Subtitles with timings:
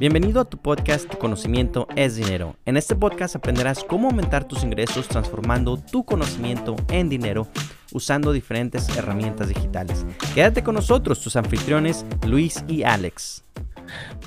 [0.00, 2.56] Bienvenido a tu podcast Conocimiento es Dinero.
[2.64, 7.48] En este podcast aprenderás cómo aumentar tus ingresos transformando tu conocimiento en dinero
[7.92, 10.06] usando diferentes herramientas digitales.
[10.34, 13.44] Quédate con nosotros, tus anfitriones Luis y Alex.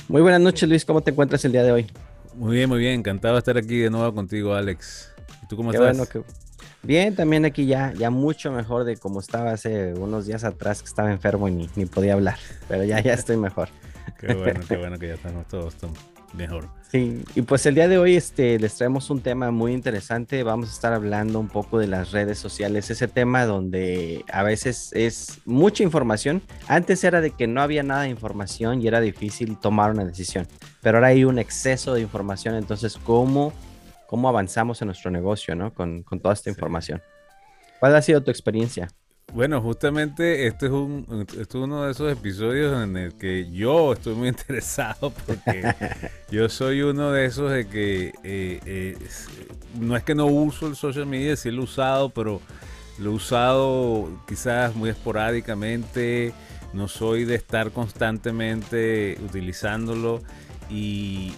[0.09, 1.87] Muy buenas noches Luis, ¿cómo te encuentras el día de hoy?
[2.35, 5.11] Muy bien, muy bien, encantado de estar aquí de nuevo contigo Alex.
[5.41, 5.97] ¿Y tú cómo estás?
[6.83, 10.87] Bien, también aquí ya, ya mucho mejor de como estaba hace unos días atrás que
[10.87, 12.37] estaba enfermo y ni, ni podía hablar,
[12.67, 13.69] pero ya, ya estoy mejor.
[14.19, 15.75] Qué bueno, qué bueno que ya estamos todos
[16.33, 16.67] mejor.
[16.91, 20.43] Sí, y pues el día de hoy este, les traemos un tema muy interesante.
[20.43, 24.91] Vamos a estar hablando un poco de las redes sociales, ese tema donde a veces
[24.93, 26.41] es mucha información.
[26.67, 30.47] Antes era de que no había nada de información y era difícil tomar una decisión,
[30.81, 32.55] pero ahora hay un exceso de información.
[32.55, 33.53] Entonces, ¿cómo,
[34.13, 35.73] cómo avanzamos en nuestro negocio ¿no?
[35.73, 37.01] con, con toda esta información?
[37.79, 38.87] ¿Cuál ha sido tu experiencia?
[39.33, 43.93] Bueno, justamente este es, un, este es uno de esos episodios en el que yo
[43.93, 45.63] estoy muy interesado porque
[46.31, 48.97] yo soy uno de esos de que eh, eh,
[49.79, 52.39] no es que no uso el social media, sí lo he usado, pero
[52.99, 56.33] lo he usado quizás muy esporádicamente,
[56.71, 60.21] no soy de estar constantemente utilizándolo.
[60.73, 61.31] Y,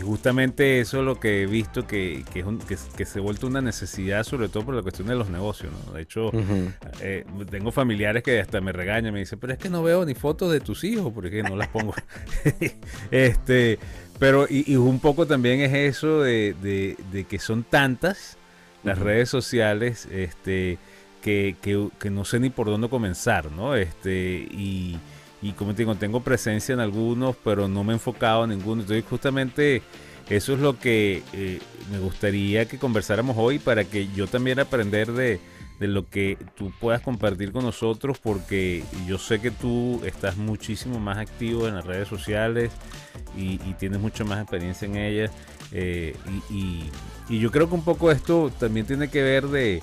[0.00, 4.48] justamente eso es lo que he visto que, que, se ha vuelto una necesidad, sobre
[4.48, 5.72] todo por la cuestión de los negocios.
[5.92, 6.30] De hecho,
[7.00, 10.14] eh, tengo familiares que hasta me regañan, me dicen, pero es que no veo ni
[10.14, 11.94] fotos de tus hijos, porque no las pongo.
[13.10, 13.78] este,
[14.18, 16.96] pero, y, un poco también es eso de,
[17.28, 18.38] que son tantas
[18.84, 20.78] las redes sociales este,
[21.22, 21.56] que,
[22.10, 23.74] no sé ni por dónde comenzar, ¿no?
[23.74, 24.98] Este, y
[25.40, 28.82] y como te digo, tengo presencia en algunos, pero no me he enfocado en ninguno.
[28.82, 29.82] Entonces justamente
[30.28, 35.12] eso es lo que eh, me gustaría que conversáramos hoy para que yo también aprender
[35.12, 35.40] de,
[35.80, 41.18] lo que tú puedas compartir con nosotros, porque yo sé que tú estás muchísimo más
[41.18, 42.72] activo en las redes sociales
[43.36, 45.30] y, tienes mucho más experiencia en ellas.
[45.72, 46.16] Eh,
[46.50, 46.90] y,
[47.38, 49.82] yo creo que un poco esto también tiene que ver de,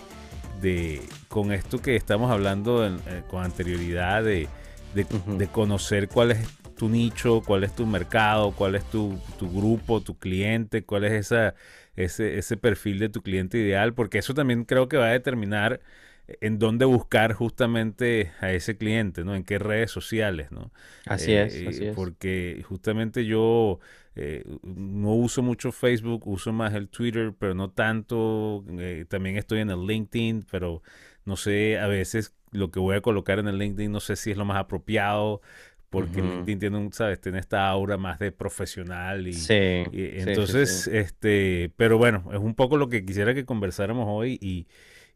[1.30, 4.48] con esto que estamos hablando eh, con anterioridad de
[4.96, 6.48] de, conocer cuál es
[6.78, 11.56] tu nicho, cuál es tu mercado, cuál es tu, grupo, tu cliente, cuál es esa,
[11.96, 15.82] ese, ese perfil de tu cliente ideal, porque eso también creo que va a determinar
[16.28, 19.36] en dónde buscar justamente a ese cliente, ¿no?
[19.36, 20.72] En qué redes sociales, ¿no?
[21.06, 21.96] Así es, eh, así es.
[21.96, 23.80] Porque justamente yo
[24.16, 28.64] eh, no uso mucho Facebook, uso más el Twitter, pero no tanto.
[28.80, 30.82] Eh, también estoy en el LinkedIn, pero
[31.26, 34.32] no sé, a veces lo que voy a colocar en el LinkedIn no sé si
[34.32, 35.42] es lo más apropiado
[35.90, 41.72] porque LinkedIn tiene un, sabes, tiene esta aura más de profesional y, sí, entonces, este,
[41.78, 44.68] pero bueno, es un poco lo que quisiera que conversáramos hoy y,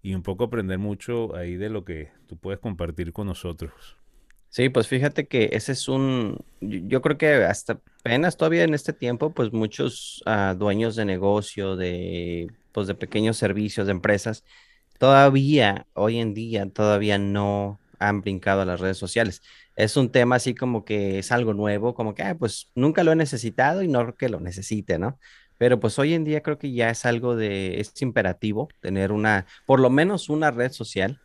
[0.02, 3.98] y un poco aprender mucho ahí de lo que tú puedes compartir con nosotros.
[4.48, 8.94] Sí, pues fíjate que ese es un, yo creo que hasta apenas todavía en este
[8.94, 14.44] tiempo, pues muchos ah, dueños de negocio, de, pues de pequeños servicios, de empresas,
[15.00, 19.42] todavía, hoy en día, todavía no han brincado a las redes sociales.
[19.76, 23.12] Es un tema así como que es algo nuevo, como que, ah, pues nunca lo
[23.12, 25.18] he necesitado y no que lo necesite, ¿no?
[25.58, 29.46] Pero pues hoy en día creo que ya es algo de, es imperativo tener una,
[29.66, 31.20] por lo menos una red social.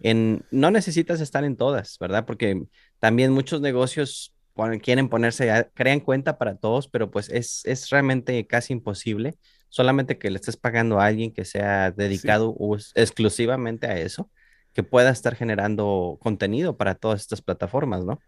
[0.00, 2.24] En, no necesitas estar en todas, ¿verdad?
[2.26, 2.64] Porque
[2.98, 4.34] también muchos negocios
[4.82, 9.36] quieren ponerse, crean cuenta para todos, pero pues es, es realmente casi imposible
[9.68, 12.56] solamente que le estés pagando a alguien que sea dedicado
[12.94, 14.30] exclusivamente a eso,
[14.72, 18.18] que pueda estar generando contenido para todas estas plataformas, ¿no?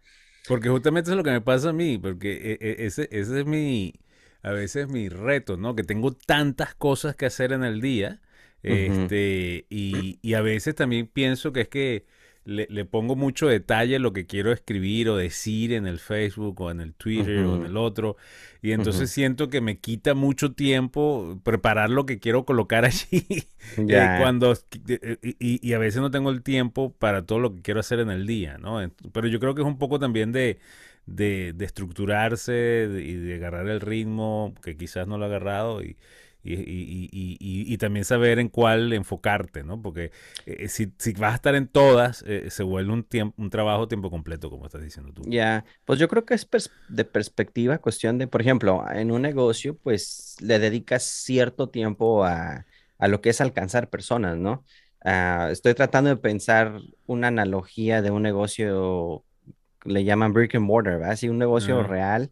[0.47, 3.45] Porque justamente es lo que me pasa a mí, porque e, e, ese, ese es
[3.45, 3.93] mi,
[4.41, 5.75] a veces mi reto, ¿no?
[5.75, 8.21] Que tengo tantas cosas que hacer en el día,
[8.63, 12.05] este, y, y a veces también pienso que es que
[12.43, 16.81] le, pongo mucho detalle lo que quiero escribir o decir en el Facebook o en
[16.81, 18.17] el Twitter o en el otro.
[18.61, 23.25] Y entonces siento que me quita mucho tiempo preparar lo que quiero colocar allí.
[23.77, 24.53] Eh, cuando,
[24.87, 28.09] eh, y, a veces no tengo el tiempo para todo lo que quiero hacer en
[28.09, 28.79] el día, ¿no?
[29.11, 30.57] Pero yo creo que es un poco también de,
[31.05, 35.83] de, de estructurarse y de agarrar el ritmo, que quizás no lo he agarrado.
[35.83, 35.95] Y,
[36.43, 39.81] y, y, y, y, también saber en cuál enfocarte, ¿no?
[39.81, 40.11] Porque
[40.45, 43.87] eh, si, si, vas a estar en todas, eh, se vuelve un, tiempo, un trabajo
[43.87, 45.21] tiempo completo, como estás diciendo tú.
[45.27, 46.47] Ya, pues yo creo que es
[46.89, 52.65] de perspectiva, cuestión de, por ejemplo, en un negocio, pues le dedicas cierto tiempo a,
[52.97, 54.65] a lo que es alcanzar personas, ¿no?
[55.03, 59.23] Ah, estoy tratando de pensar una analogía de un negocio,
[59.83, 61.11] le llaman brick and mortar, ¿verdad?
[61.11, 62.31] Así un negocio real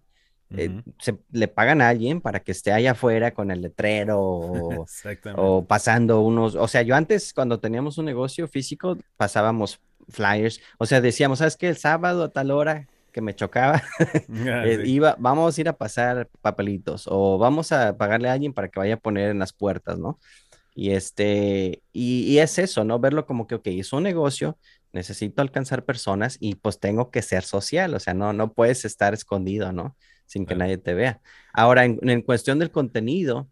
[0.56, 4.20] eh, se, le pagan a alguien para que esté allá afuera con el letrero
[5.36, 9.80] o, pasando unos, o sea, yo antes cuando teníamos un negocio físico pasábamos
[10.10, 10.60] flyers.
[10.78, 11.70] O sea, decíamos, ¿sabes qué?
[11.70, 13.84] El sábado a tal hora que me chocaba,
[14.48, 18.34] Ah, eh, sí, iba, vamos a ir a pasar papelitos o vamos a pagarle a
[18.34, 20.20] alguien para que vaya a poner en las puertas, ¿no?
[20.76, 23.00] Y este, y, y es eso, ¿no?
[23.00, 24.58] Verlo como que, ok, es un negocio,
[24.94, 29.14] necesito alcanzar personas y pues tengo que ser social, o sea, no, no puedes estar
[29.14, 29.96] escondido, ¿no?
[30.30, 31.22] Sin que nadie te vea.
[31.54, 33.50] Ahora, en, en cuestión del contenido,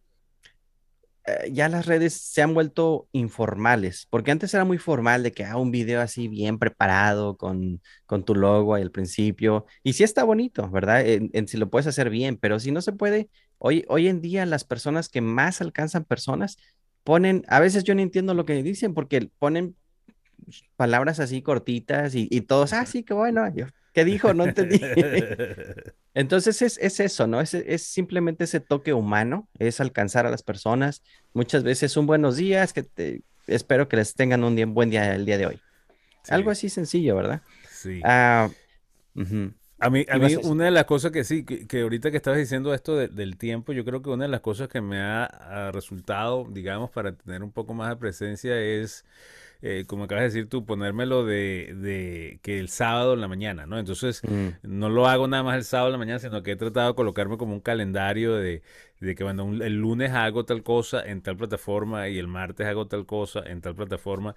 [1.26, 5.44] eh, ya las redes se han vuelto informales, porque antes era muy formal de que
[5.44, 10.04] haga un video así bien preparado con, con tu logo ahí al principio, y sí
[10.04, 11.04] está bonito, ¿verdad?
[11.06, 14.22] En, en si lo puedes hacer bien, pero si no se puede, hoy, hoy en
[14.22, 16.58] día las personas que más alcanzan personas
[17.04, 19.76] ponen, a veces yo no entiendo lo que dicen, porque ponen
[20.76, 24.34] palabras así cortitas y, y todos, ah, sí, qué bueno, yo, ¿qué dijo?
[24.34, 24.80] No entendí.
[26.14, 27.42] Entonces es, es eso, ¿no?
[27.42, 31.04] Es, es simplemente ese toque humano, es alcanzar a las personas.
[31.34, 35.14] Muchas veces un buenos días, que te, espero que les tengan un día- buen día
[35.16, 35.64] el día de hoy.
[36.28, 37.44] Algo Sí, así sencillo, ¿verdad?
[37.70, 38.04] sí.
[38.04, 38.50] Ah,
[39.16, 39.54] ujú.
[39.80, 42.10] A mí, a mí a decir- una de las cosas que sí, que, que ahorita
[42.12, 44.82] que estabas diciendo esto de- del tiempo, yo creo que una de las cosas que
[44.82, 49.06] me ha, ha resultado, digamos, para tener un poco más de presencia es,
[49.62, 53.66] eh, como acabas de decir tú, ponérmelo de, de que el sábado en la mañana,
[53.66, 53.80] ¿no?
[53.80, 56.56] Entonces, Mm, no lo hago nada más el sábado en la mañana, sino que he
[56.56, 58.62] tratado de colocarme como un calendario de,
[59.00, 62.68] de que cuando un- el lunes hago tal cosa en tal plataforma y el martes
[62.68, 64.36] hago tal cosa en tal plataforma.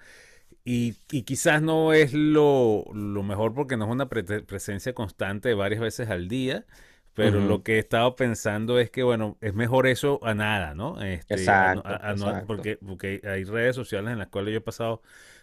[0.64, 5.48] Y, y quizás no es lo, lo mejor porque no es una pre- presencia constante
[5.48, 6.66] de varias veces al día,
[7.14, 11.02] pero lo que he estado pensando es que, bueno, es mejor eso a nada, ¿no?
[11.02, 12.46] Este, Exacto, a- a no- exacto.
[12.46, 15.02] porque, porque hay redes sociales en las cuales yo he pasado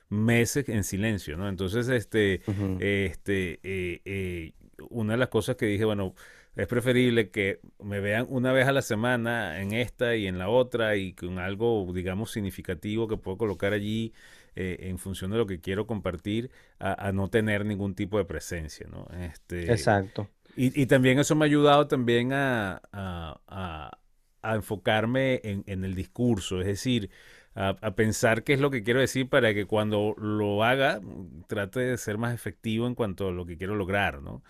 [0.10, 1.48] meses en silencio, ¿no?
[1.50, 2.42] Entonces, este,
[2.78, 4.54] este, eh, eh,
[4.90, 6.14] una de las cosas que dije, bueno,
[6.56, 10.50] es preferible que me vean una vez a la semana en esta y en la
[10.50, 14.14] otra y con algo, digamos, significativo que puedo colocar allí
[14.56, 16.50] eh, en función de lo que quiero compartir,
[16.80, 19.08] a, a no tener ningún tipo de presencia, ¿no?
[19.20, 20.30] Este, Exacto.
[20.58, 24.00] Y, y también eso me ha ayudado también a, a- a-
[24.44, 27.10] a enfocarme en, en el discurso, es decir,
[27.56, 31.80] a, pensar qué es lo que quiero decir para que cuando lo haga mm, trate
[31.82, 34.44] de ser más efectivo en cuanto a lo que quiero lograr, ¿no?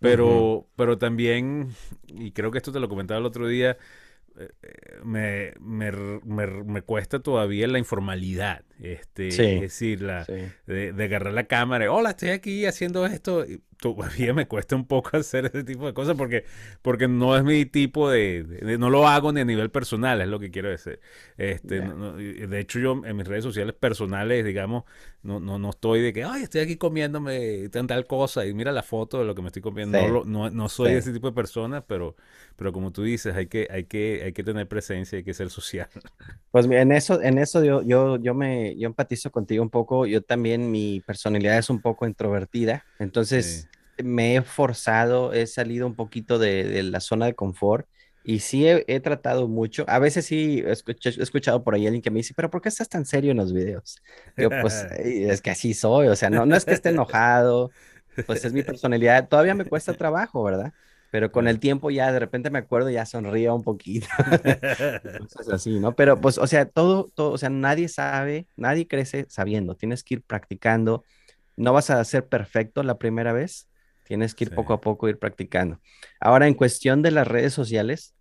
[0.00, 1.70] Pero, pero también,
[2.08, 3.78] y creo que esto te lo comentaba el otro día,
[5.04, 5.92] me, me,
[6.24, 10.32] me, me cuesta todavía la informalidad, este, es decir, la, sí.
[10.66, 14.86] de, de agarrar la cámara, hola, estoy aquí haciendo esto, y todavía me cuesta un
[14.86, 16.44] poco hacer ese tipo de cosas porque,
[16.82, 20.40] porque no es mi tipo de, no lo hago ni a nivel personal, es lo
[20.40, 21.00] que quiero decir.
[21.36, 24.84] Este, no- no, de hecho yo en mis redes sociales personales, digamos,
[25.24, 28.72] no, no, no estoy de que, ay, estoy aquí comiéndome tan tal cosa y mira
[28.72, 29.98] la foto de lo que me estoy comiendo.
[30.02, 30.94] No, Sí, lo- no, no soy sí.
[30.94, 32.16] ese tipo de persona, pero,
[32.56, 35.50] pero como tú dices, hay que, hay que, hay que tener presencia, hay que ser
[35.50, 35.88] social.
[36.50, 40.06] Pues en eso, en eso yo, yo, yo me, yo empatizo contigo un poco.
[40.06, 42.84] Yo también, mi personalidad es un poco introvertida.
[43.20, 43.40] Sí.
[43.40, 43.68] Entonces,
[44.02, 47.88] me he forzado, he salido un poquito de, de la zona de confort
[48.24, 49.84] y sí he, he tratado mucho.
[49.88, 52.62] A veces sí he escuch- he escuchado por ahí alguien que me dice, pero ¿por
[52.62, 53.98] qué estás tan serio en los videos?
[54.38, 56.08] Yo, pues, "Ay, es que así soy.
[56.08, 57.74] O sea, no, no es que esté enojado,
[58.26, 59.28] pues es mi personalidad.
[59.28, 60.74] Todavía me cuesta trabajo, ¿verdad?
[61.10, 64.08] Pero con el tiempo ya de repente me acuerdo ya sonrío un poquito.
[65.16, 65.94] cosas así, ¿no?
[65.94, 70.14] Pero pues, o sea, todo, todo, o sea, nadie sabe, nadie crece sabiendo, tienes que
[70.14, 71.04] ir practicando,
[71.56, 73.68] no vas a ser perfecto la primera vez,
[74.04, 75.80] tienes que ir Sí, poco a poco ir practicando.
[76.20, 78.13] Ahora, en cuestión de las redes sociales,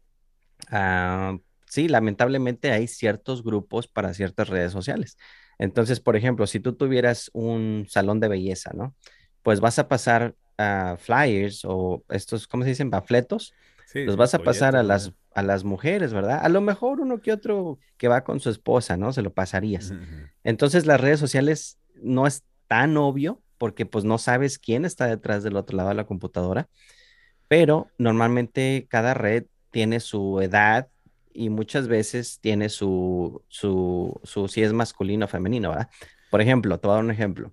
[0.69, 5.17] ah, sí, lamentablemente hay ciertos grupos para ciertas redes sociales.
[5.57, 8.95] Entonces, por ejemplo, si tú tuvieras un salón de belleza, ¿no?
[9.41, 12.89] Pues vas a pasar a flyers o estos, ¿cómo se dicen?
[12.89, 13.53] Panfletos
[13.85, 16.39] sí, los vas a pasar a las, a las mujeres, ¿verdad?
[16.41, 19.13] A lo mejor uno que otro que va con su esposa, ¿no?
[19.13, 19.93] Se lo pasarías.
[20.43, 25.43] Entonces las redes sociales no es tan obvio porque pues no sabes quién está detrás
[25.43, 26.67] del otro lado de la computadora,
[27.47, 30.87] pero normalmente cada red tiene su edad
[31.33, 35.89] y muchas veces tiene su, su, su si es masculino o femenino, ¿verdad?
[36.29, 37.51] Por ejemplo, te voy a dar un ejemplo.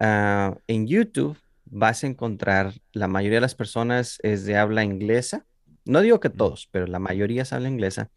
[0.00, 5.44] Ah, en YouTube vas a encontrar, la mayoría de las personas es de habla inglesa.
[5.84, 8.10] No digo que todos, pero la mayoría es habla inglesa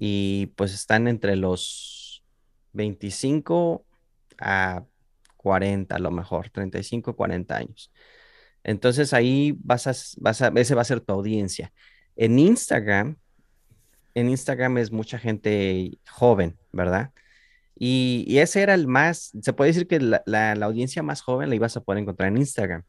[0.00, 2.24] y pues están entre los
[2.72, 3.86] 25
[4.40, 4.84] a
[5.36, 7.92] 40 a lo mejor, 35, 40 años.
[8.64, 11.72] Entonces ahí vas a, vas a, ese va a ser tu audiencia.
[12.18, 13.16] En Instagram,
[14.14, 17.12] en Instagram es mucha gente joven, ¿verdad?
[17.76, 21.22] Y, y ese era el más, se puede decir que la, la, la audiencia más
[21.22, 22.82] joven la ibas a poder encontrar en Instagram,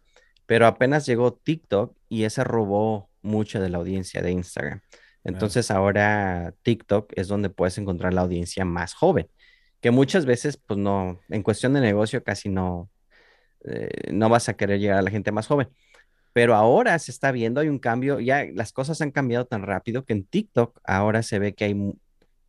[0.47, 4.81] pero apenas llegó TikTok y ese robó mucha de la audiencia de Instagram.
[5.23, 9.29] Entonces ahora TikTok es donde puedes encontrar la audiencia más joven,
[9.79, 12.89] que muchas veces, pues no, en cuestión de negocio casi no,
[13.63, 15.69] eh, no vas a querer llegar a la gente más joven.
[16.33, 20.05] Pero ahora se está viendo, hay un cambio, ya las cosas han cambiado tan rápido
[20.05, 21.75] que en TikTok ahora se ve que hay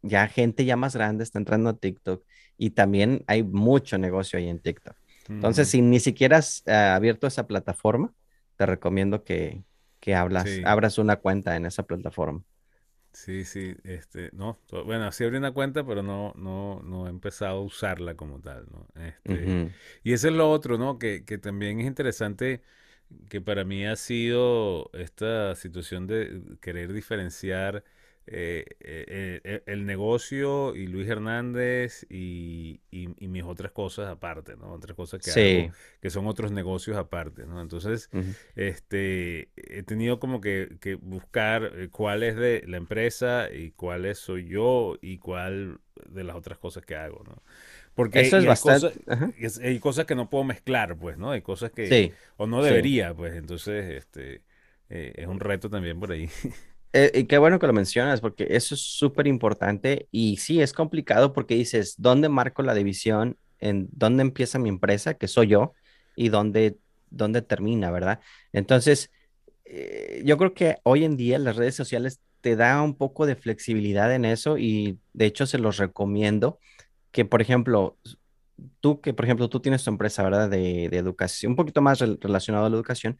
[0.02, 2.24] ya gente ya más grande está entrando a TikTok
[2.56, 4.96] y también hay mucho negocio ahí en TikTok.
[5.34, 8.12] Entonces, si ni siquiera has eh, abierto esa plataforma,
[8.56, 9.64] te recomiendo que,
[10.00, 12.42] que hablas, abras una cuenta en esa plataforma.
[13.12, 17.58] Sí, sí, este, no, bueno, sí abrí una cuenta, pero no, no, no he empezado
[17.58, 18.86] a usarla como tal, ¿no?
[19.02, 19.56] Este,
[20.04, 20.98] Y eso es lo otro, ¿no?
[20.98, 22.62] Que, que también es interesante,
[23.28, 27.84] que para mí ha sido esta situación de querer diferenciar
[28.32, 34.72] eh, eh, eh, el negocio y Luis Hernández y, mis otras cosas aparte, ¿no?
[34.72, 37.60] Otras cosas que hago, que son otros negocios aparte, ¿no?
[37.60, 38.08] Entonces,
[38.54, 44.96] este, he tenido como que, buscar cuál es de la empresa y cuál soy yo
[45.00, 47.42] y cuál de las otras cosas que hago, ¿no?
[48.00, 48.92] Porque Eso es hay, bastante...
[49.04, 51.32] cosas, hay cosas que no puedo mezclar, pues, ¿no?
[51.32, 52.14] Hay cosas que...
[52.38, 54.40] O no debería, pues, entonces, este,
[54.88, 56.26] es un reto también por ahí.
[56.92, 60.72] Eh, y qué bueno que lo mencionas, porque eso es súper importante y sí, es
[60.72, 63.36] complicado porque dices, ¿dónde marco la división?
[63.60, 65.72] ¿En dónde empieza mi empresa, que soy yo,
[66.16, 66.78] y dónde,
[67.10, 68.18] dónde termina, verdad?
[68.52, 69.12] Entonces,
[69.66, 73.36] eh, yo creo que hoy en día las redes sociales te da un poco de
[73.36, 76.58] flexibilidad en eso y de hecho se los recomiendo
[77.10, 77.98] que, por ejemplo,
[78.80, 80.50] tú que, por ejemplo, tú tienes tu empresa, ¿verdad?
[80.50, 83.18] De, de educación, un poquito más relacionado a la educación,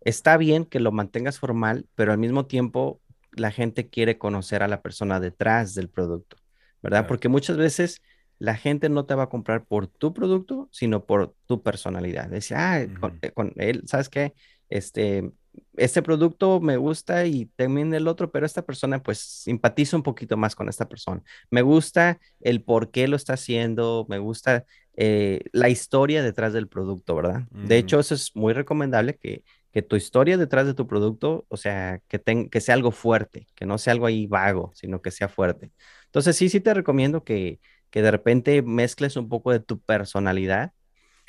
[0.00, 3.00] está bien que lo mantengas formal, pero al mismo tiempo
[3.32, 6.36] la gente quiere conocer a la persona detrás del producto,
[6.82, 7.06] ¿verdad?
[7.06, 8.02] Porque muchas veces
[8.38, 12.28] la gente no te va a comprar por tu producto, sino por tu personalidad.
[12.28, 12.90] Dice, ah, eh,
[13.32, 14.34] con, él, ¿sabes qué?
[14.68, 15.30] Este,
[15.76, 20.36] este producto me gusta y también el otro, pero esta persona pues simpatiza un poquito
[20.36, 21.22] más con esta persona.
[21.50, 24.64] Me gusta el por qué lo está haciendo, me gusta
[24.96, 27.42] eh, la historia detrás del producto, ¿verdad?
[27.50, 29.42] De hecho, eso es muy recomendable que
[29.72, 33.64] que tu historia detrás de tu producto, o sea, que, que sea algo fuerte, que
[33.66, 35.72] no sea algo ahí vago, sino que sea fuerte.
[36.06, 37.58] Entonces, sí, sí te recomiendo que,
[37.90, 40.72] que de repente mezcles un poco de tu personalidad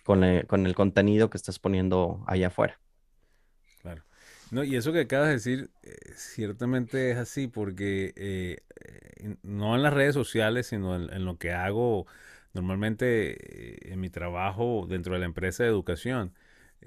[0.03, 2.82] con, con el contenido que estás poniendo allá afuera.
[4.53, 9.75] No, y eso que acabas de decir, eh, ciertamente es así, porque eh, eh, no
[9.75, 12.05] en las redes sociales, sino en, lo que hago
[12.53, 16.33] normalmente en mi trabajo dentro de la empresa de educación.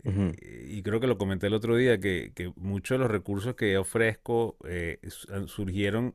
[0.04, 3.78] Y creo que lo comenté el otro día, que, que muchos de los recursos que
[3.78, 5.00] ofrezco eh,
[5.46, 6.14] surgieron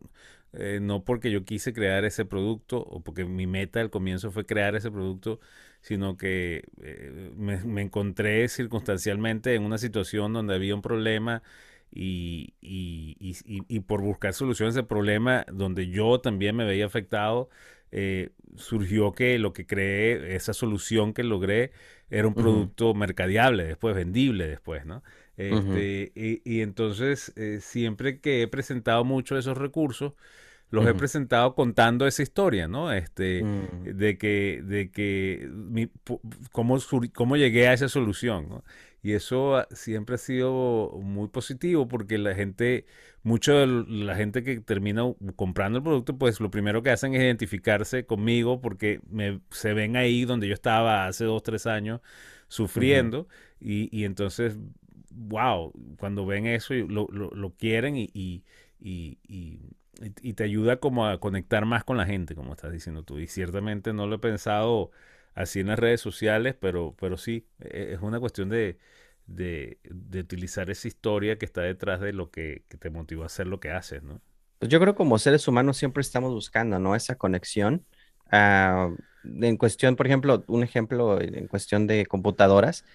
[0.54, 4.46] eh, no porque yo quise crear ese producto o porque mi meta al comienzo fue
[4.46, 5.40] crear ese producto,
[5.82, 11.44] sino que eh, me, encontré circunstancialmente en una situación donde había un problema
[11.92, 16.86] y, y, y, y por buscar soluciones a ese problema donde yo también me veía
[16.86, 17.50] afectado,
[18.56, 21.72] surgió que lo que creé, esa solución que logré,
[22.10, 25.02] era un producto mercadiable después, vendible después, ¿no?
[25.38, 30.14] Este, y, entonces, eh, siempre que he presentado muchos de esos recursos,
[30.72, 32.92] los he presentado contando esa historia, ¿no?
[32.92, 33.84] Este, mm.
[33.84, 35.50] de que, de que,
[36.52, 36.78] cómo,
[37.14, 38.64] cómo llegué a esa solución, ¿no?
[39.04, 42.86] Y eso siempre ha sido muy positivo porque la gente,
[43.24, 45.04] mucho de la gente que termina
[45.36, 49.98] comprando el producto, pues lo primero que hacen es identificarse conmigo porque me, se ven
[49.98, 52.00] ahí donde yo estaba hace dos, tres años
[52.48, 53.28] sufriendo
[53.60, 54.58] y, y, entonces,
[55.10, 58.44] wow, cuando ven eso lo, lo, lo quieren y, y,
[58.80, 59.60] y,
[60.36, 63.20] te ayuda como a conectar más con la gente, como estás diciendo tú.
[63.20, 64.92] Y ciertamente no lo he pensado
[65.36, 68.78] así en las redes sociales, pero, pero sí, e, es una cuestión de,
[69.28, 69.78] de,
[70.20, 73.72] utilizar esa historia que está detrás de lo que, te motivó a hacer lo que
[73.72, 74.22] haces, ¿no?
[74.60, 76.96] Pues yo creo que como seres humanos siempre estamos buscando, ¿no?
[76.96, 77.86] Esa conexión.
[78.32, 78.92] Ah,
[79.24, 82.86] en cuestión, por ejemplo, un ejemplo en cuestión de computadoras,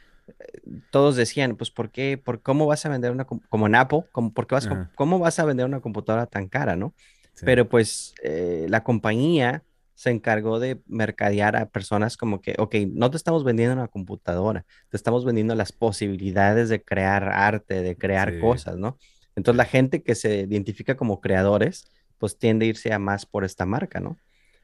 [0.90, 2.18] todos decían, pues, ¿por qué?
[2.18, 5.44] ¿Por cómo vas a vender una, como en Apple, como, ¿por vas, ¿cómo vas a
[5.44, 6.94] vender una computadora tan cara, no?
[7.42, 9.62] Pero pues eh, la compañía
[9.94, 14.64] se encargó de mercadear a personas como que, ok, no te estamos vendiendo una computadora,
[14.90, 18.98] te estamos vendiendo las posibilidades de crear arte, de crear cosas, ¿no?
[19.36, 23.44] Entonces la gente que se identifica como creadores, pues tiende a irse a más por
[23.44, 24.18] esta marca, ¿no?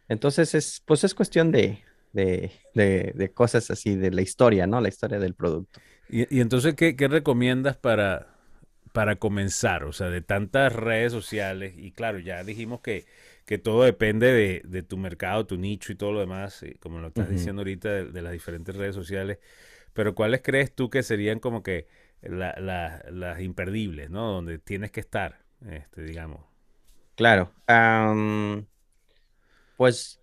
[0.09, 4.81] Entonces es, pues es cuestión de, de, de, cosas así, de la historia, ¿no?
[4.81, 5.81] La historia del producto.
[6.09, 8.35] Y, entonces, ¿qué, ¿qué, recomiendas para,
[8.92, 9.85] para comenzar?
[9.85, 13.07] O sea, de tantas redes sociales, y claro, ya dijimos que
[13.45, 17.09] que todo depende de, tu mercado, tu nicho y todo lo demás, eh, como lo
[17.09, 19.38] estás diciendo ahorita, de, las diferentes redes sociales.
[19.92, 21.87] Pero ¿cuáles crees tú que serían como que
[22.23, 24.33] las imperdibles, ¿no?
[24.33, 26.40] Donde tienes que estar, este, digamos.
[27.14, 27.52] Claro.
[29.76, 30.22] pues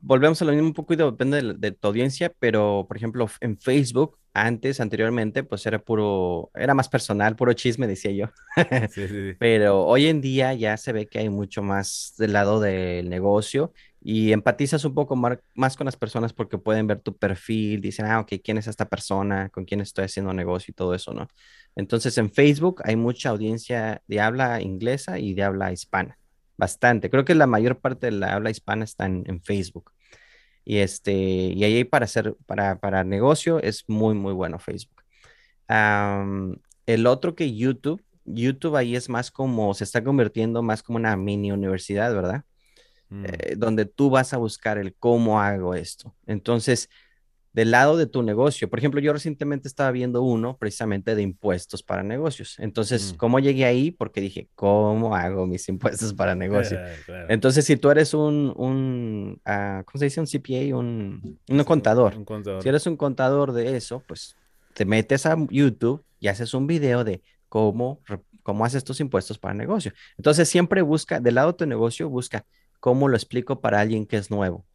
[0.00, 3.58] volvemos a lo mismo un poco y depende de, tu audiencia, pero por ejemplo en
[3.58, 8.26] Facebook, antes, anteriormente, pues era puro, era más personal, puro chisme, decía yo.
[8.90, 9.36] Sí, sí, sí.
[9.38, 13.72] Pero hoy en día ya se ve que hay mucho más del lado del negocio
[14.00, 18.06] y empatizas un poco más, más, con las personas porque pueden ver tu perfil, dicen,
[18.06, 19.48] ah, ok, ¿quién es esta persona?
[19.48, 21.28] ¿Con quién estoy haciendo negocio y todo eso, no?
[21.74, 26.18] Entonces en Facebook hay mucha audiencia de habla inglesa y de habla hispana
[26.56, 27.10] bastante.
[27.10, 29.92] Creo que la mayor parte de la habla hispana está en, Facebook.
[30.64, 35.02] Y, este, y ahí para hacer, para, para negocio es muy, muy bueno Facebook.
[35.68, 41.16] el otro que YouTube, YouTube ahí es más como, se está convirtiendo más como una
[41.16, 42.44] mini universidad, ¿verdad?
[43.08, 43.24] Mm.
[43.26, 46.14] Eh, donde tú vas a buscar el cómo hago esto.
[46.26, 46.90] Entonces,
[47.56, 48.68] del lado de tu negocio.
[48.68, 52.56] Por ejemplo, yo recientemente estaba viendo uno precisamente de impuestos para negocios.
[52.58, 53.16] Entonces, mm.
[53.16, 53.90] ¿cómo llegué ahí?
[53.90, 56.78] Porque dije, ¿cómo hago mis impuestos para negocios?
[57.30, 60.20] Entonces, si tú eres un, un uh, ¿cómo se dice?
[60.20, 62.14] Un CPA, un, un, contador.
[62.18, 62.62] un, contador.
[62.62, 64.36] Si eres un contador de eso, pues
[64.74, 68.02] te metes a YouTube y haces un video de cómo,
[68.42, 69.94] cómo haces tus impuestos para negocio.
[70.18, 72.44] Entonces, siempre busca, del lado de tu negocio, busca
[72.80, 74.66] cómo lo explico para alguien que es nuevo.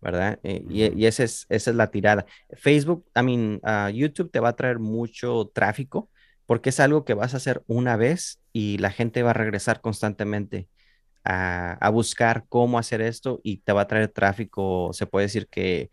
[0.00, 0.38] ¿Verdad?
[0.42, 2.26] Eh, y, esa, es, esa es la tirada.
[2.52, 6.08] Facebook, I mean, ah, YouTube te va a traer mucho tráfico
[6.46, 9.80] porque es algo que vas a hacer una vez y la gente va a regresar
[9.80, 10.68] constantemente
[11.24, 15.90] a, buscar cómo hacer esto y te va a traer tráfico, se puede decir que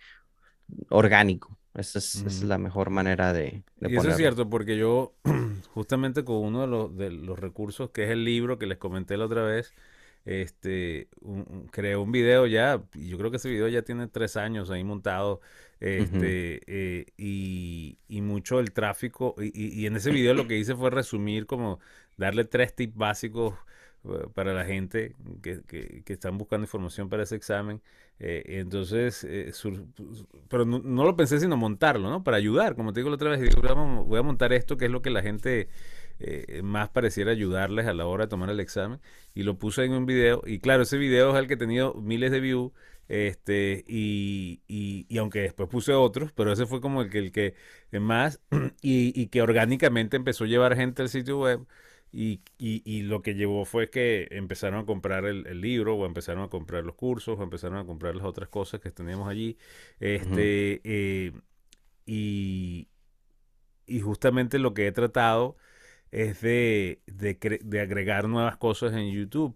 [0.90, 1.58] orgánico.
[1.74, 5.14] Esa es, la mejor manera de, de y eso es cierto, porque yo
[5.74, 9.18] justamente con uno de los, de los recursos que es el libro que les comenté
[9.18, 9.74] la otra vez,
[10.26, 14.38] este, un, creó un video ya, y yo creo que ese video ya tiene tres
[14.38, 15.40] años ahí montado,
[15.80, 20.76] este, eh, y, y, mucho el tráfico, y, y, en ese video lo que hice
[20.76, 21.80] fue resumir como
[22.18, 23.54] darle tres tips básicos
[24.06, 27.82] eh, para la gente que, que, que están buscando información para ese examen.
[28.18, 29.28] Eh, entonces,
[30.48, 32.24] pero no, lo pensé sino montarlo, ¿no?
[32.24, 33.62] Para ayudar, como te digo la otra vez, digo,
[34.06, 35.68] voy a montar esto que es lo que la gente
[36.20, 39.00] eh, más pareciera ayudarles a la hora de tomar el examen.
[39.34, 40.42] Y lo puse en un video.
[40.46, 42.72] Y claro, ese video es el que ha tenido miles de views.
[43.08, 47.54] Este, y, y, aunque después puse otros, pero ese fue como el que, el que
[48.00, 48.42] más,
[48.82, 51.66] y, y que orgánicamente empezó a llevar gente al sitio web.
[52.12, 56.48] Y, y, lo que llevó fue que empezaron a comprar el, libro, o empezaron a
[56.48, 59.58] comprar los cursos, o empezaron a comprar las otras cosas que teníamos allí.
[60.00, 61.34] Este, eh,
[62.06, 62.88] y,
[63.86, 65.58] y justamente lo que he tratado
[66.12, 69.56] es de, de, agregar nuevas cosas en YouTube.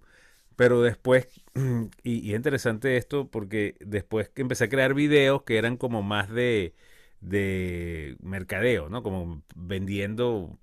[0.56, 1.28] Pero después,
[2.04, 6.30] y, es interesante esto porque después que empecé a crear videos que eran como más
[6.30, 6.74] de,
[7.22, 9.04] de mercadeo, ¿no?
[9.04, 10.58] Como vendiendo.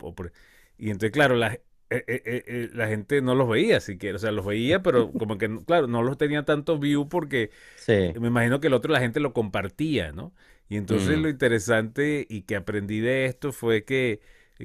[0.78, 4.32] y entonces, claro, la, eh, eh, eh, la gente no los veía siquiera, o sea,
[4.32, 7.50] los veía, pero como que, claro, no los tenía tanto view porque
[7.88, 10.32] me imagino que el otro la gente lo compartía, ¿no?
[10.68, 11.22] Y entonces mm.
[11.22, 14.20] lo interesante y que aprendí de esto fue que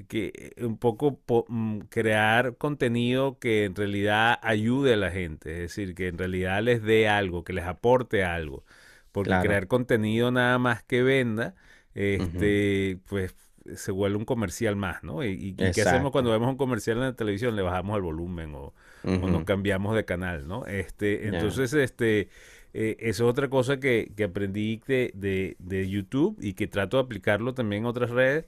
[0.08, 5.60] que eh, un poco mm, crear contenido que en realidad ayude a la gente, es
[5.60, 8.64] decir, que en realidad les dé algo, que les aporte algo.
[9.12, 11.54] Porque crear contenido nada más que venda,
[11.94, 13.36] este, pues
[13.76, 15.26] se vuelve un comercial más, ¿no?
[15.26, 17.58] ¿Y, qué hacemos cuando vemos un comercial en la televisión?
[17.58, 18.74] Le bajamos el volumen o,
[19.04, 20.66] nos cambiamos de canal, ¿no?
[20.66, 22.30] Este, entonces, este,
[22.74, 26.96] eh, eso es otra cosa que, que aprendí de, de, de, YouTube y que trato
[26.96, 28.46] de aplicarlo también en otras redes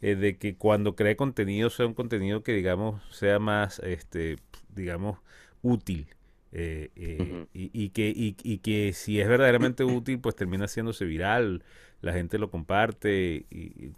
[0.00, 4.36] eh, de que cuando cree contenido sea un contenido que digamos sea más, este,
[4.74, 5.18] digamos,
[5.62, 6.08] útil.
[6.52, 11.64] Eh, eh, y, que, y, que si es verdaderamente útil, pues termina haciéndose viral,
[12.00, 13.90] la gente lo comparte y,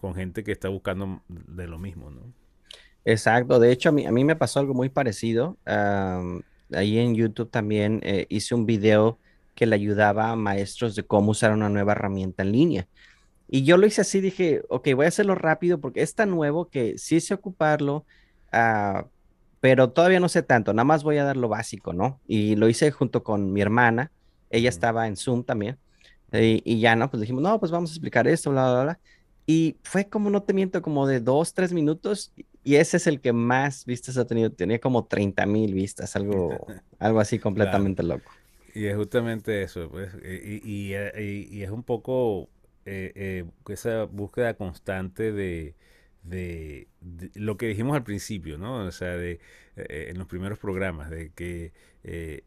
[0.00, 2.22] con gente que está buscando de lo mismo, ¿no?
[3.04, 5.58] Exacto, de hecho a mí, a mí me pasó algo muy parecido.
[5.66, 8.00] ahí en YouTube también
[8.30, 9.18] hice un video
[9.54, 12.88] que le ayudaba a maestros de cómo usar una nueva herramienta en línea.
[13.48, 16.68] Y yo lo hice así, dije, ok, voy a hacerlo rápido porque es tan nuevo
[16.68, 18.04] que sí sé ocuparlo,
[18.52, 19.06] ah,
[19.60, 22.20] pero todavía no sé tanto, nada más voy a dar lo básico, ¿no?
[22.26, 24.10] Y lo hice junto con mi hermana,
[24.50, 25.78] ella estaba en Zoom también,
[26.32, 27.08] y, ya, ¿no?
[27.08, 29.00] Pues dijimos, no, pues vamos a explicar esto, bla, bla, bla.
[29.46, 32.32] Y fue como, no te miento, como de dos, tres minutos,
[32.64, 36.66] y ese es el que más vistas ha tenido, tenía como 30 mil vistas, algo,
[36.98, 38.30] algo así completamente loco.
[38.74, 42.50] Y es justamente eso, pues, y, y es un poco
[42.86, 45.74] eh, eh, esa búsqueda constante de,
[46.22, 46.88] de,
[47.34, 48.86] lo que dijimos al principio, ¿no?
[48.86, 49.40] O sea, de,
[49.76, 51.72] eh, en los primeros programas, de que
[52.04, 52.44] es,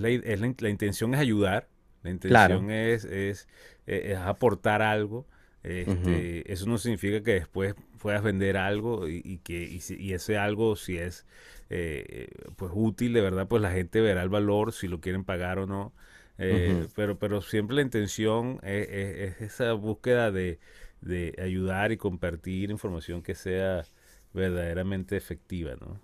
[0.00, 1.68] la, es la, intención es ayudar,
[2.02, 3.46] la intención es, es,
[4.16, 5.26] aportar algo,
[5.62, 10.96] Este, Eso no significa que después puedas vender algo y, que y, ese algo si
[10.96, 11.26] es
[11.68, 15.58] eh, pues útil de verdad pues la gente verá el valor si lo quieren pagar
[15.58, 15.92] o no
[16.40, 20.58] eh, pero pero siempre la intención es, esa búsqueda de,
[21.00, 23.84] de, ayudar y compartir información que sea
[24.32, 26.00] verdaderamente efectiva no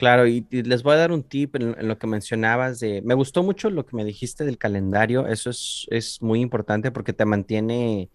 [0.00, 3.42] Claro, y, les voy a dar un tip en, lo que mencionabas de, me gustó
[3.42, 8.08] mucho lo que me dijiste del calendario, eso es, es muy importante porque te mantiene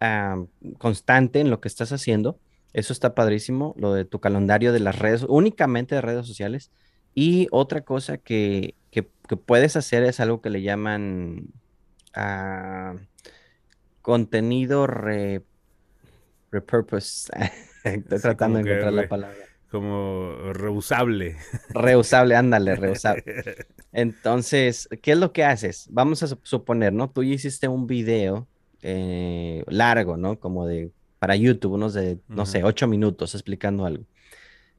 [0.00, 0.44] ah,
[0.76, 2.38] constante en lo que estás haciendo,
[2.74, 6.70] eso está padrísimo, lo de tu calendario de las redes, únicamente de redes sociales.
[7.14, 11.48] Y otra cosa que, que, puedes hacer es algo que le llaman
[12.14, 12.94] ah,
[14.00, 15.42] contenido re,
[16.50, 17.32] repurpose.
[17.84, 21.36] Estoy tratando de encontrar la palabra como reusable.
[21.70, 23.24] Reusable, ándale, reusable.
[23.92, 25.88] Entonces, ¿qué es lo que haces?
[25.90, 27.08] Vamos a suponer, ¿no?
[27.08, 28.46] Tú hiciste un video
[28.82, 30.38] eh, largo, ¿no?
[30.38, 34.04] Como de, para YouTube, unos de, no sé, ocho minutos explicando algo.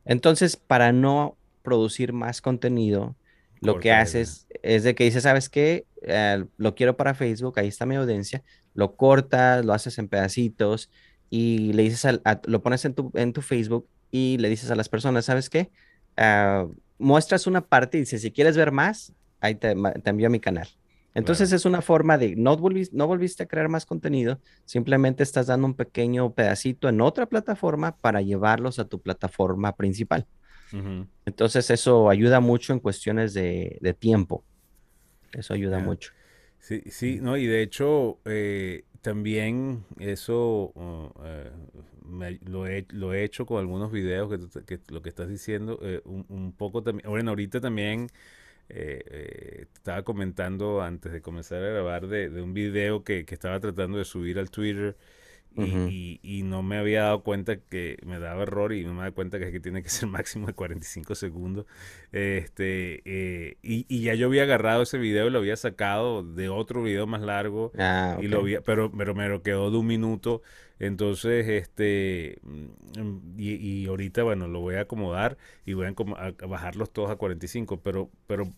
[0.05, 3.15] Entonces, para no producir más contenido,
[3.63, 5.85] lo que haces es de que dices, ¿sabes qué?
[6.01, 10.89] Eh, lo quiero para Facebook, ahí está mi audiencia, lo cortas, lo haces en pedacitos
[11.29, 14.89] y le dices, lo pones en tu, en tu Facebook y le dices a las
[14.89, 15.71] personas, ¿sabes qué?
[16.17, 20.39] Ah, muestras una parte y dices, si quieres ver más, ahí te, envío a mi
[20.39, 20.67] canal.
[21.15, 25.47] Entonces es una forma de, no volviste, no volviste a crear más contenido, simplemente estás
[25.47, 30.27] dando un pequeño pedacito en otra plataforma para llevarlos a tu plataforma principal.
[31.25, 34.43] Entonces eso ayuda mucho en cuestiones de, tiempo.
[35.31, 36.11] Eso ayuda mucho.
[36.59, 41.51] Sí, sí, no, y de hecho, eh, también eso uh, eh,
[42.45, 44.31] lo, he, lo, he, hecho con algunos videos
[44.65, 48.07] que, lo que estás diciendo, eh, un, poco también, bueno, ahorita también
[48.69, 53.97] eh, estaba comentando antes de comenzar a grabar de, un video que, que, estaba tratando
[53.97, 54.95] de subir al Twitter
[55.55, 59.39] y, no me había dado cuenta que me daba error y no me daba cuenta
[59.39, 61.65] que, que tiene que ser máximo de 45 segundos.
[62.11, 66.83] Este, eh, y, ya yo había agarrado ese video y lo había sacado de otro
[66.83, 67.71] video más largo.
[67.77, 70.41] Ah, y lo había, pero, pero me lo quedó de un minuto.
[70.79, 75.93] Entonces, este, mm, y, ahorita, bueno, lo voy a acomodar y voy a,
[76.27, 78.51] a bajarlos todos a 45, pero, pero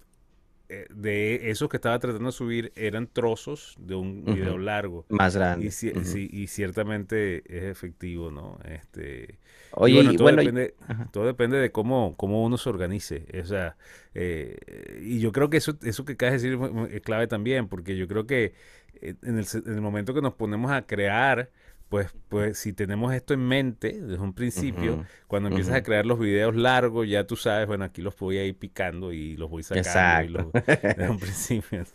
[0.89, 5.05] de esos que estaba tratando de subir eran trozos de un video largo.
[5.09, 5.67] Más grande.
[5.67, 8.59] Y, y ciertamente es efectivo, ¿no?
[8.65, 9.39] Este,
[9.71, 10.75] Oye, bueno, todo, depende,
[11.11, 13.25] todo depende de cómo, cómo uno se organice.
[13.41, 13.75] O sea,
[14.13, 14.57] eh,
[15.01, 18.07] y yo creo que eso, eso que acabas de decir es clave también, porque yo
[18.07, 18.53] creo que
[19.01, 21.49] eh, en el, en el momento que nos ponemos a crear
[21.89, 26.19] pues, pues si tenemos esto en mente desde un principio, cuando empiezas a crear los
[26.19, 29.63] videos largos, ya tú sabes, bueno, aquí los voy a ir picando y los voy
[29.63, 31.85] sacando desde un principio.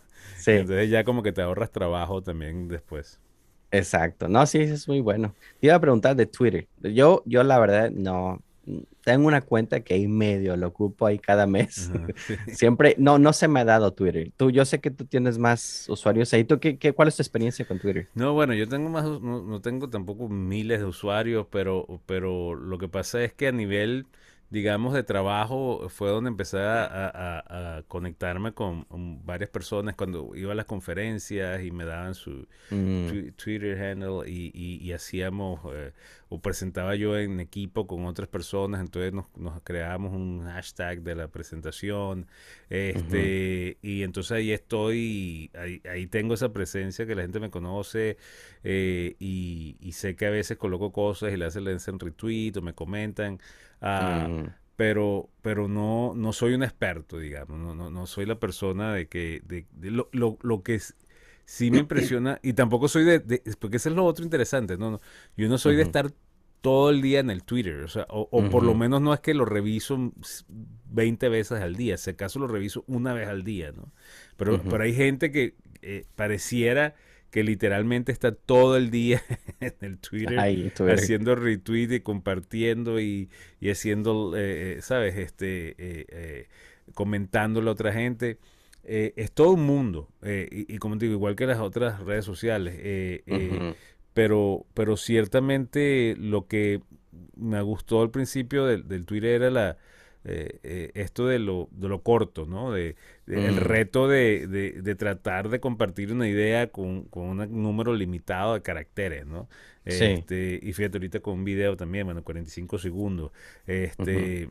[0.46, 3.20] Entonces ya como que te ahorras trabajo también después.
[3.70, 4.28] Exacto.
[4.28, 5.34] No, sí, eso es muy bueno.
[5.60, 6.66] Te iba a preguntar de Twitter.
[6.80, 8.42] Yo, yo la verdad, no,
[9.02, 11.90] tengo una cuenta que ahí medio lo ocupo ahí cada mes.
[12.52, 14.30] Siempre, no, no se me ha dado Twitter.
[14.36, 16.44] Tú, yo sé que tú tienes más usuarios ahí.
[16.44, 18.08] ¿Tú qué, qué cuál es tu experiencia con Twitter?
[18.14, 22.78] No, bueno, yo tengo más, no, no tengo tampoco miles de usuarios, pero, pero lo
[22.78, 24.06] que pasa es que a nivel
[24.50, 28.84] digamos, de trabajo fue donde empecé a, conectarme con,
[29.24, 33.30] varias personas cuando iba a las conferencias y me daban su mm.
[33.36, 35.92] Twitter handle y, hacíamos eh,
[36.28, 41.28] o presentaba yo en equipo con otras personas, entonces nos, creábamos un hashtag de la
[41.28, 42.26] presentación
[42.68, 48.16] este y entonces ahí estoy, ahí, ahí, tengo esa presencia que la gente me conoce
[48.62, 52.62] eh, y, sé que a veces coloco cosas y le hacen, le hacen retweet o
[52.62, 53.40] me comentan.
[53.80, 54.44] Ah, mm.
[54.76, 59.08] Pero, pero no, no soy un experto, digamos, no, no, no soy la persona de
[59.08, 60.80] que, de, lo, lo, lo, que
[61.44, 65.00] sí me impresiona, y tampoco soy de, porque eso es lo otro interesante, no, no
[65.36, 66.10] yo no soy de estar
[66.62, 69.34] todo el día en el Twitter, o sea, o, por lo menos no es que
[69.34, 70.12] lo reviso
[70.86, 73.92] 20 veces al día, si acaso lo reviso una vez al día, ¿no?
[74.38, 76.94] Pero, pero hay gente que eh, pareciera
[77.30, 79.22] que literalmente está todo el día
[79.60, 80.38] en el Twitter
[80.90, 83.28] haciendo retweet y compartiendo y,
[83.62, 85.16] haciendo, eh, eh, ¿sabes?
[85.16, 86.48] Este, eh,
[86.94, 88.38] comentándole a otra gente.
[88.84, 90.08] es todo un mundo.
[90.22, 93.22] Y, como digo, igual que las otras redes sociales.
[94.12, 96.82] pero, pero ciertamente lo que
[97.36, 99.76] me gustó al principio del, del Twitter era la,
[100.24, 102.72] eh, eh, esto de lo, de lo corto, ¿no?
[102.72, 108.54] De, El reto de, de, tratar de compartir una idea con, con, un número limitado
[108.54, 109.48] de caracteres, ¿no?
[109.84, 113.32] Este, y fíjate ahorita con un video también, bueno, 45 segundos.
[113.66, 114.48] Este,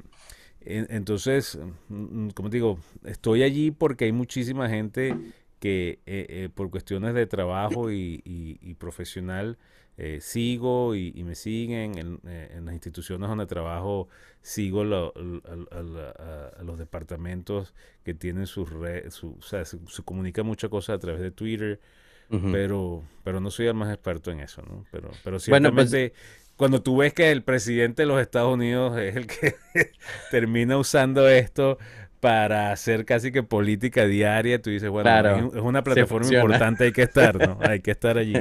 [0.61, 5.15] entonces, mm, mm, como digo, estoy allí porque hay muchísima gente
[5.59, 9.57] que eh, por cuestiones de trabajo y, y, profesional
[9.97, 12.19] eh, sigo y, me siguen.
[12.25, 14.07] Eh, en, las instituciones donde trabajo
[14.41, 20.99] sigo a, los departamentos que tienen sus redes, o sea, se, comunica mucha cosa a
[20.99, 21.81] través de Twitter,
[22.29, 24.85] pero, pero no soy el más experto en eso, ¿no?
[24.91, 26.13] Pero, pero pues ciertamente...
[26.55, 29.55] cuando tú ves que el presidente de los Estados Unidos es el que
[30.31, 31.77] termina usando esto
[32.19, 37.03] para hacer casi que política diaria, tú dices, bueno, es una plataforma importante, hay que
[37.03, 37.57] estar, ¿no?
[37.61, 38.35] Hay que estar allí.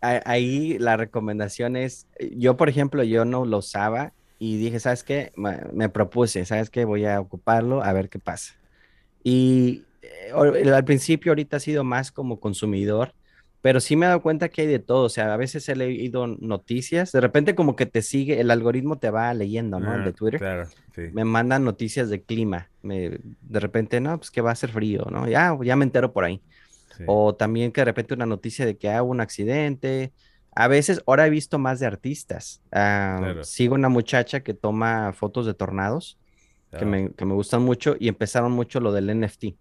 [0.00, 5.32] ahí la recomendación es, yo por ejemplo, yo no lo usaba y dije, ¿sabes qué?
[5.72, 6.84] Me propuse, ¿sabes qué?
[6.84, 8.54] Voy a ocuparlo a ver qué pasa.
[9.24, 13.12] Y eh, al principio ahorita ha sido más como consumidor,
[13.66, 15.74] pero sí me he dado cuenta que hay de todo, o sea, a veces he
[15.74, 19.92] leído noticias, de repente como que te sigue, el algoritmo te va leyendo, ¿no?
[19.92, 20.38] el de Twitter.
[20.38, 21.02] Claro, sí.
[21.12, 25.08] Me mandan noticias de clima, me, de repente, no, pues que va a ser frío,
[25.10, 25.28] ¿no?
[25.28, 26.40] Ya, ya me entero por ahí.
[27.06, 30.12] O también que de repente una noticia de que hubo un accidente.
[30.54, 32.62] A veces, ahora he visto más de artistas.
[32.70, 36.18] Ah, sigo una muchacha que toma fotos de tornados,
[36.70, 39.56] que, me, que, me, gustan mucho, y empezaron mucho lo del NFT,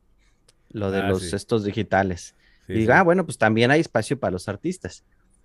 [0.74, 2.36] lo de ah, los estos digitales.
[2.68, 5.04] Y digo, ah, bueno, pues también hay espacio para los artistas.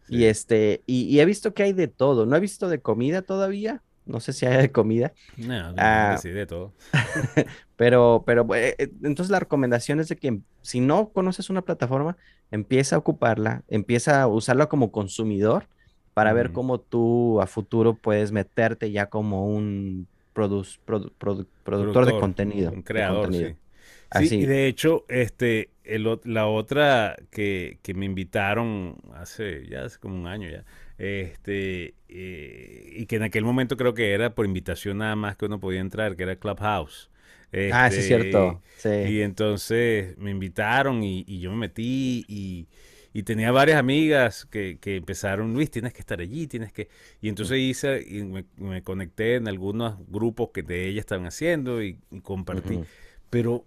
[0.08, 2.26] Y este, y, he visto que hay de todo.
[2.26, 5.12] No he visto de comida todavía, no sé si hay de comida.
[5.36, 6.72] No, ah, sí, de todo.
[7.76, 12.16] pero, pero eh, eh, entonces la recomendación es de que si no conoces una plataforma,
[12.50, 15.66] empieza a ocuparla, empieza a usarla como consumidor
[16.12, 21.12] para ver cómo tú a futuro puedes meterte ya como un productor
[22.06, 22.72] de contenido.
[22.72, 23.54] Un creador, sí.
[24.10, 24.40] Así.
[24.40, 25.70] y de hecho, este,
[26.24, 30.64] la otra que, que me invitaron hace ya hace como un año ya,
[31.00, 35.46] este, eh, y que en aquel momento creo que era por invitación nada más que
[35.46, 37.10] uno podía entrar, que era Clubhouse.
[37.72, 38.62] ah, sí, es cierto.
[38.76, 45.54] Este, y entonces me invitaron y, yo me metí y, tenía varias amigas que, empezaron,
[45.54, 46.88] Luis, tienes que estar allí, tienes que...
[47.22, 51.96] Y entonces hice, y me, conecté en algunos grupos que de ellas estaban haciendo y,
[52.22, 52.80] compartí.
[53.30, 53.64] Pero,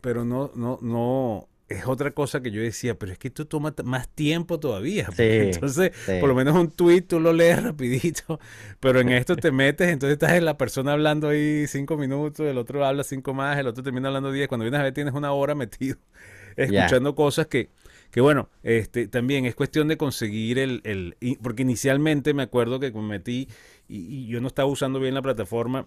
[0.00, 3.72] pero no, no, no, es otra cosa que yo decía, pero es que esto toma
[3.84, 5.08] más tiempo todavía.
[5.16, 8.40] entonces, por lo menos un tweet tú lo lees rapidito,
[8.80, 12.58] pero en esto te metes, entonces estás en la persona hablando ahí cinco minutos, el
[12.58, 14.48] otro habla cinco más, el otro termina hablando diez.
[14.48, 15.96] Cuando vienes a ver tienes una hora metido
[16.56, 17.70] escuchando cosas que,
[18.10, 22.90] que bueno, este, también es cuestión de conseguir el, el porque inicialmente me acuerdo que
[22.90, 23.48] me metí
[23.86, 25.86] y, yo no estaba usando bien la plataforma.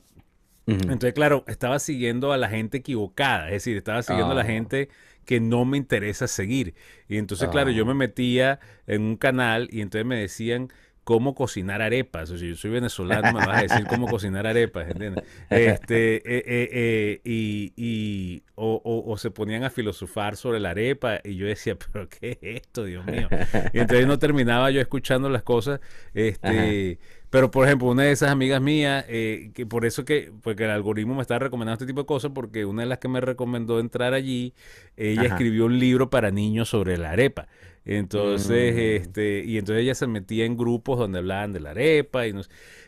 [0.65, 4.45] Entonces, claro, estaba siguiendo a la gente equivocada, es decir, estaba siguiendo a la ah.
[4.45, 4.89] gente
[5.25, 6.73] que no me interesa seguir.
[7.07, 7.95] Y entonces, claro, yo me ah.
[7.95, 10.69] metía en un canal y entonces me decían
[11.03, 12.29] cómo cocinar arepas.
[12.31, 15.23] O sea, yo soy venezolano, me vas a decir cómo cocinar arepas, ¿entiendes?
[15.49, 21.19] Este, eh, eh, eh, y, y o, o, se ponían a filosofar sobre la arepa
[21.23, 23.27] y yo decía, pero ¿qué es esto, Dios mío?
[23.73, 25.79] Y entonces no terminaba yo escuchando las cosas.
[26.13, 26.99] Este,
[27.33, 30.69] pero, por ejemplo, una de esas amigas mías, eh, que por eso que, porque el
[30.69, 33.79] algoritmo me está recomendando este tipo de cosas, porque una de las que me recomendó
[33.79, 34.53] entrar allí,
[34.97, 37.47] ella escribió un libro para niños sobre la arepa.
[37.85, 39.03] Entonces, mm.
[39.03, 42.41] este, y entonces ella se metía en grupos donde hablaban de la arepa y no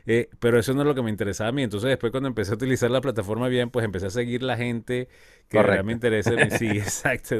[0.07, 1.63] eh, pero eso no es lo que me interesaba a mí.
[1.63, 5.09] Entonces, después cuando empecé a utilizar la plataforma bien, pues empecé a seguir la gente
[5.49, 6.31] que me interesa.
[6.55, 7.35] Sí, exacto.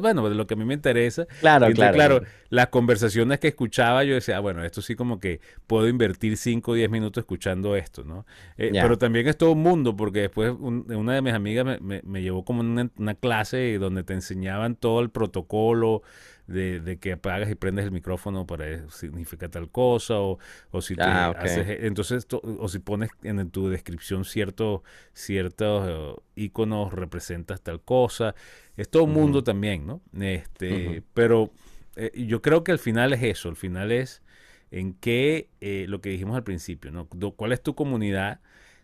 [0.00, 1.26] bueno, de lo que a mí me interesa.
[1.40, 1.94] Claro, claro.
[1.94, 6.36] Claro, las conversaciones que escuchaba, yo decía, ah, bueno, esto sí como que puedo invertir
[6.36, 8.26] 5 o 10 minutos escuchando esto, ¿no?
[8.56, 12.22] Eh, pero también es todo un mundo, porque después una de mis amigas me, me,
[12.22, 16.02] llevó como una, una clase donde te enseñaban todo el protocolo
[16.48, 20.38] de, de, que apagas y prendes el micrófono para significar tal cosa o,
[20.70, 24.80] o si te ah, haces e, entonces o si pones en tu descripción ciertos
[25.12, 28.34] ciertos uh, iconos representas tal cosa.
[28.76, 31.52] Es todo un mundo también no este pero
[31.96, 34.22] eh, yo creo que al final es eso al final es
[34.70, 38.40] en qué eh, lo que dijimos al principio no cuál es tu comunidad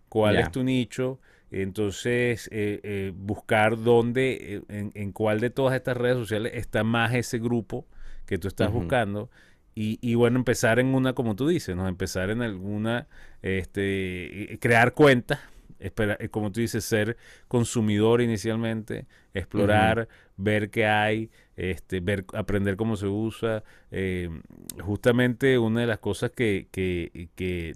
[0.09, 1.19] cuál es tu nicho
[1.63, 7.15] entonces, eh, eh, buscar dónde, eh, en, cuál de todas estas redes sociales está más
[7.15, 7.87] ese grupo
[8.27, 9.31] que tú estás buscando.
[9.75, 11.89] Y, y, bueno, empezar en una, como tú dices, ¿no?
[11.89, 13.09] Empezar en alguna,
[13.43, 15.41] este, crear cuentas
[15.85, 22.97] eh, como tú dices, ser consumidor inicialmente, explorar, ver qué hay, este, ver, aprender cómo
[22.97, 23.65] se usa.
[23.91, 24.29] Eh,
[24.81, 27.75] justamente una de las cosas que, que, que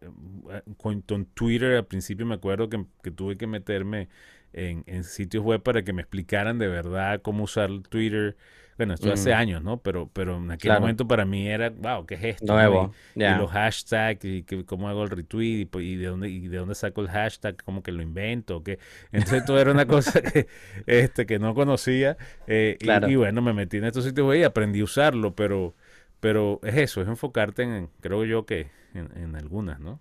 [0.00, 1.02] eh, con,
[1.34, 4.08] Twitter al principio me acuerdo que, que tuve que meterme
[4.52, 8.36] en, en, sitios web para que me explicaran de verdad cómo usar Twitter.
[8.76, 9.78] Bueno, esto hace años, ¿no?
[9.78, 12.52] Pero, pero en aquel momento para mí era, wow, ¿qué es esto?
[12.52, 12.92] Nuevo.
[13.14, 16.74] Y, los hashtags, y que, cómo hago el retweet, y, de dónde, y de dónde
[16.74, 18.78] saco el hashtag, cómo que lo invento, que
[19.12, 20.46] Entonces todo era una cosa que,
[20.86, 22.16] este, que no conocía.
[22.46, 25.74] Eh, y, bueno, me metí en estos sitios y aprendí a usarlo, pero
[26.22, 29.98] pero es eso, es enfocarte en, creo yo que en, algunas, ¿no?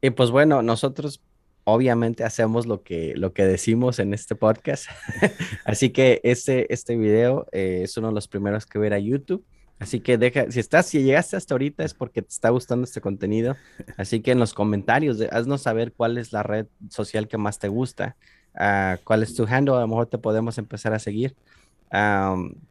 [0.00, 1.20] Y pues bueno, nosotros
[1.68, 4.86] obviamente hacemos lo que, lo que decimos en este podcast.
[5.64, 9.44] Así que este, este video eh, es uno de los primeros que ver a YouTube.
[9.80, 13.00] Así que deja, si estás, si llegaste hasta ahorita es porque te está gustando este
[13.00, 13.56] contenido.
[13.96, 17.66] Así que en los comentarios, haznos saber cuál es la red social que más te
[17.66, 18.16] gusta,
[18.54, 21.34] uh, cuál es tu handle, a lo mejor te podemos empezar a seguir.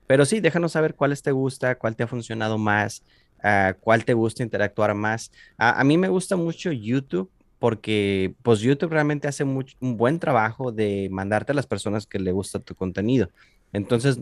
[0.08, 3.03] Pero sí, déjanos saber cuáles te gusta, cuál te ha funcionado más,
[3.43, 5.31] uh, cuál te gusta interactuar más.
[5.58, 7.29] A mí me gusta mucho YouTube
[7.65, 12.32] porque pues YouTube realmente hace un buen trabajo de mandarte a las personas que le
[12.32, 13.32] gusta tu contenido.
[13.73, 14.19] Entonces,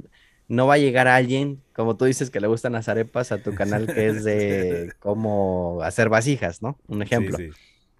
[0.48, 3.54] no va a llegar alguien, como tú dices, que le gustan las arepas a tu
[3.54, 6.80] canal que es de cómo hacer vasijas, ¿no?
[6.88, 7.38] Un ejemplo.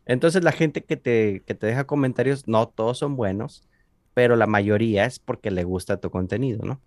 [0.06, 3.68] Entonces la gente que te, que te deja comentarios, no todos son buenos,
[4.14, 6.80] pero la mayoría es porque le gusta tu contenido, ¿no?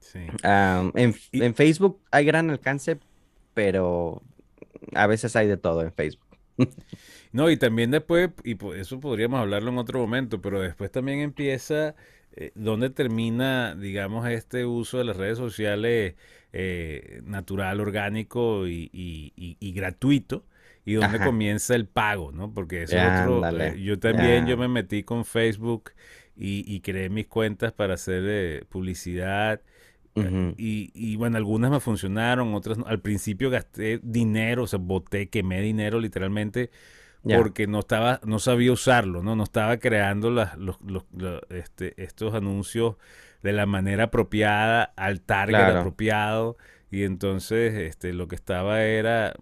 [0.00, 0.18] Sí.
[0.42, 2.98] en, en, Facebook hay gran alcance,
[3.54, 4.20] pero
[4.92, 6.21] a veces hay de todo en Facebook.
[7.32, 11.94] no, y también después, y eso podríamos hablarlo en otro momento, pero después también empieza
[12.34, 16.14] eh, ¿dónde termina, digamos, este uso de las redes sociales
[16.52, 20.44] eh, natural, orgánico y, gratuito?
[20.84, 22.52] Y dónde comienza el pago, ¿no?
[22.52, 23.60] Porque eso otro.
[23.60, 25.92] Eh, yo también, yo me metí con Facebook
[26.34, 29.60] y, creé mis cuentas para hacer publicidad.
[30.14, 32.86] Y, bueno, algunas me funcionaron, otras no.
[32.86, 36.70] Al principio gasté dinero, o sea, boté, quemé dinero literalmente
[37.22, 39.36] porque no estaba, no sabía usarlo, ¿no?
[39.36, 41.04] No estaba creando las, los, los,
[41.50, 42.96] este, estos anuncios
[43.42, 46.56] de la manera apropiada, al target apropiado.
[46.92, 49.32] Y entonces este, lo que estaba era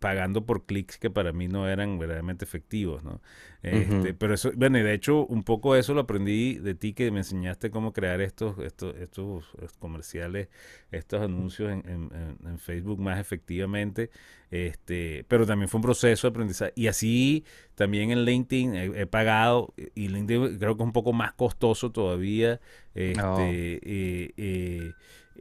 [0.00, 3.20] pagando por clics que para mí no eran verdaderamente efectivos, ¿no?
[3.62, 7.12] Este, pero eso, bueno, y de hecho un poco eso lo aprendí de ti que
[7.12, 9.44] me enseñaste cómo crear estos, estos, estos,
[9.78, 10.48] comerciales,
[10.90, 12.10] estos anuncios en,
[12.44, 14.10] en, Facebook más efectivamente.
[14.50, 16.72] Este, pero también fue un proceso de aprendizaje.
[16.74, 17.44] Y así
[17.76, 22.60] también en LinkedIn he, pagado, y LinkedIn creo que es un poco más costoso todavía.
[22.94, 23.38] Este, oh.
[23.40, 24.92] eh, eh,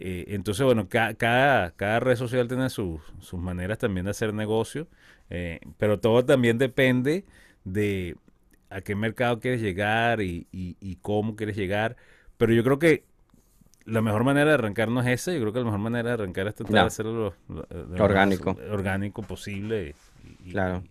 [0.02, 3.02] eh, entonces, bueno, cada, cada red social tiene sus
[3.34, 4.88] maneras también de hacer negocio,
[5.30, 7.26] eh, pero todo también depende
[7.66, 8.16] de
[8.70, 10.48] a qué mercado quieres llegar y,
[11.02, 11.98] cómo quieres llegar.
[12.38, 13.04] Pero yo creo que
[13.84, 16.14] la mejor manera de arrancar no es esa, yo creo que la mejor manera de
[16.14, 17.66] arrancar es tratar de hacerlo lo,
[18.02, 18.58] orgánico.
[18.72, 19.96] orgánico posible.
[20.46, 20.82] Y, claro.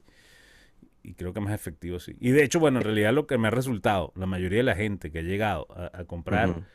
[1.03, 2.15] Y, creo que más efectivo, sí.
[2.21, 4.75] Y de hecho, bueno, en realidad lo que me ha resultado, la mayoría de la
[4.75, 6.67] gente que ha llegado a, comprar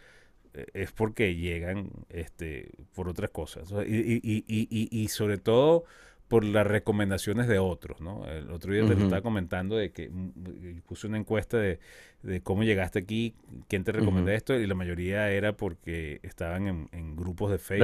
[0.74, 3.72] es porque llegan este, por otras cosas.
[3.88, 5.86] Y, y, y, y, sobre todo
[6.28, 8.26] por las recomendaciones de otros, ¿no?
[8.26, 11.80] El otro día te estaba comentando de que mm, puse una encuesta de,
[12.24, 13.36] de, cómo llegaste aquí,
[13.68, 17.84] quién te recomendó esto, y la mayoría era porque estaban en, grupos de Facebook.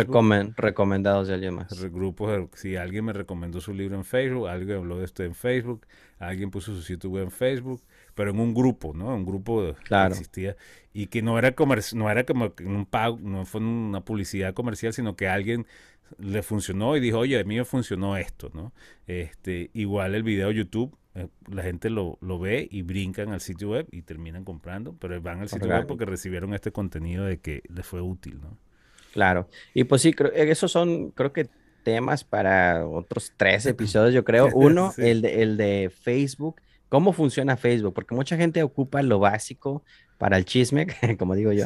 [0.58, 1.84] recomendados de alguien más.
[1.92, 5.86] Grupos, si alguien me recomendó su libro en Facebook, alguien habló de esto en Facebook,
[6.18, 7.84] alguien puso su sitio web en Facebook,
[8.20, 9.16] pero en un grupo, ¿no?
[9.16, 10.58] Un grupo que existía
[10.92, 11.56] y que no era
[11.94, 15.66] no era como un pago, no fue una publicidad comercial, sino que alguien
[16.18, 18.74] le funcionó y dijo, oye, a mí me funcionó esto, ¿no?
[19.08, 23.70] Este, igual el video YouTube, eh, la gente lo, lo, ve y brincan al sitio
[23.70, 27.62] web y terminan comprando, pero van al sitio web porque recibieron este contenido de que
[27.74, 28.58] les fue útil, ¿no?
[29.14, 31.48] Claro, y pues sí, creo, esos son, creo que
[31.84, 34.50] temas para otros tres episodios, yo creo.
[34.54, 39.84] Uno, el, de, el de Facebook, cómo funciona Facebook, porque mucha gente ocupa lo básico
[40.18, 41.64] para el chisme, como digo yo.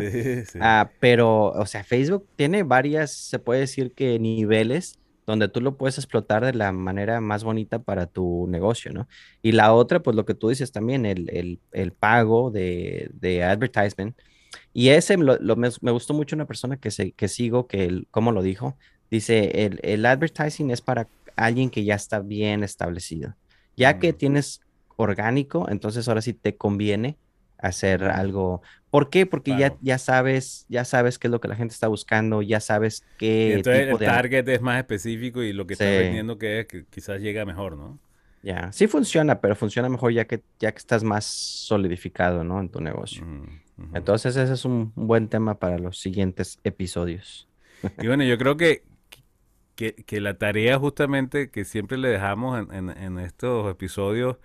[0.62, 5.78] Ah, pero, o sea, Facebook tiene varias, se puede decir que niveles donde tú lo
[5.78, 9.08] puedes explotar de la manera más bonita para tu negocio, ¿no?
[9.42, 14.18] Y la otra, pues lo que tú dices también, el, el, pago de, de, advertisement.
[14.74, 18.32] Y ese lo, me, gustó mucho una persona que, se, que sigo, que, el, como
[18.32, 18.78] lo dijo,
[19.10, 23.36] dice, el, el advertising es para alguien que ya está bien establecido.
[23.78, 24.18] Ya que mm.
[24.18, 24.62] tienes
[24.98, 27.18] orgánico, entonces ahora sí te conviene
[27.64, 28.62] hacer algo.
[28.90, 29.26] ¿Por qué?
[29.26, 32.60] Porque ya, ya sabes, ya sabes qué es lo que la gente está buscando, ya
[32.60, 33.54] sabes qué.
[33.54, 37.22] entonces el target es más específico y lo que está vendiendo que es que quizás
[37.22, 38.00] llega mejor, ¿no?
[38.44, 42.60] Ya, sí funciona, pero funciona mejor ya que ya que estás más solidificado, ¿no?
[42.60, 43.26] En tu negocio.
[43.94, 47.48] Entonces ese es un, buen tema para los siguientes episodios.
[48.00, 48.84] Y bueno, yo creo que,
[49.76, 54.38] que, la tarea justamente que siempre le dejamos en, en estos episodios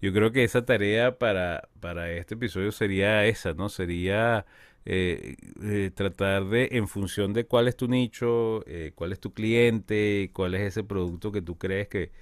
[0.00, 3.68] yo creo que esa tarea para, para este episodio sería esa, ¿no?
[3.68, 4.46] Sería
[4.86, 9.32] eh, eh, tratar de, en función de cuál es tu nicho, eh, cuál es tu
[9.32, 12.12] cliente, cuál es ese producto que tú crees que,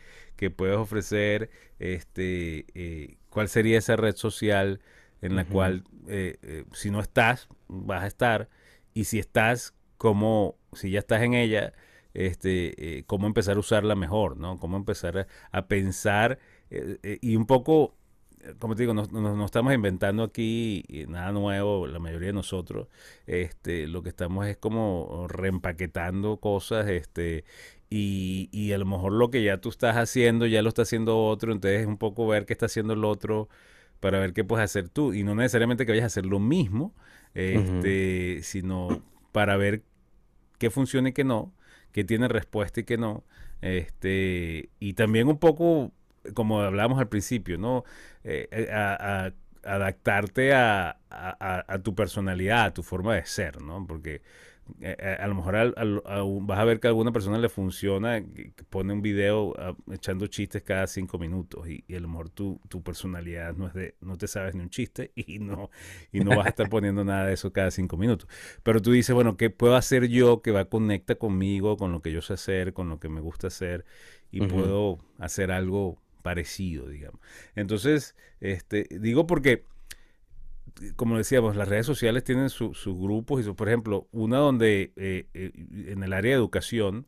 [0.56, 4.80] puedes ofrecer, este, cuál sería esa red social
[5.20, 5.84] en la cual,
[6.72, 8.48] si no estás, vas a estar,
[8.92, 11.74] y si estás, como, si ya estás en ella,
[12.12, 14.58] este, cómo empezar a usarla mejor, ¿no?
[14.58, 16.40] Cómo empezar a, pensar
[16.72, 17.94] eh, eh, y un poco,
[18.58, 22.88] como te digo, no, no, estamos inventando aquí nada nuevo, la mayoría de nosotros,
[23.26, 27.44] este, lo que estamos es como reempaquetando cosas, este,
[27.90, 31.22] y, y a lo mejor lo que ya tú estás haciendo, ya lo está haciendo
[31.24, 33.48] otro, entonces es un poco ver qué está haciendo el otro
[34.00, 36.94] para ver qué puedes hacer tú, y no necesariamente que vayas a hacer lo mismo,
[37.34, 39.82] este, sino para ver
[40.58, 41.52] qué funciona y qué no,
[41.92, 43.24] qué tiene respuesta y qué no.
[43.60, 45.92] Este, y también un poco,
[46.34, 47.84] como hablábamos al principio, ¿no?
[48.24, 49.32] Eh, eh, a,
[49.64, 53.86] adaptarte a, a, tu personalidad, a tu forma de ser, ¿no?
[53.86, 54.20] Porque
[54.80, 55.74] eh, a, lo mejor
[56.42, 59.54] vas a ver que a alguna persona le funciona, que pone un video
[59.92, 63.94] echando chistes cada cinco minutos y, a lo mejor tu, tu, personalidad no es de,
[64.00, 65.70] no te sabes ni un chiste y no,
[66.12, 68.28] y no vas a estar poniendo nada de eso cada cinco minutos.
[68.62, 72.00] Pero tú dices, bueno, ¿qué puedo hacer yo que va a conecta conmigo, con lo
[72.00, 73.84] que yo sé hacer, con lo que me gusta hacer
[74.30, 77.20] y puedo hacer algo parecido, digamos?
[77.54, 79.64] Entonces, este, digo porque
[80.96, 85.26] como decíamos, las redes sociales tienen sus grupos y su, por ejemplo, una donde eh,
[85.34, 85.52] eh,
[85.88, 87.06] en el área de educación,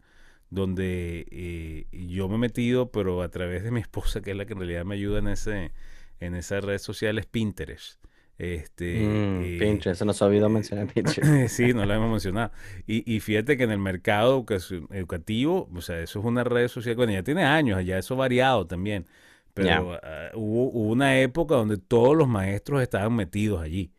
[0.50, 4.46] donde eh, yo me he metido, pero a través de mi esposa, que es la
[4.46, 5.72] que en realidad me ayuda en ese
[6.20, 8.02] en esa red social, es Pinterest.
[8.36, 11.48] Este, mm, Pinterest, se nos ha olvidado mencionar Pinterest.
[11.48, 12.50] sí, no lo hemos mencionado.
[12.86, 14.44] Y, y, fíjate que en el mercado
[14.90, 18.18] educativo, o sea, eso es una red social, bueno, ya tiene años, ya eso ha
[18.18, 19.06] variado también.
[19.54, 23.92] Pero ah, hubo, una época donde todos los maestros estaban metidos allí.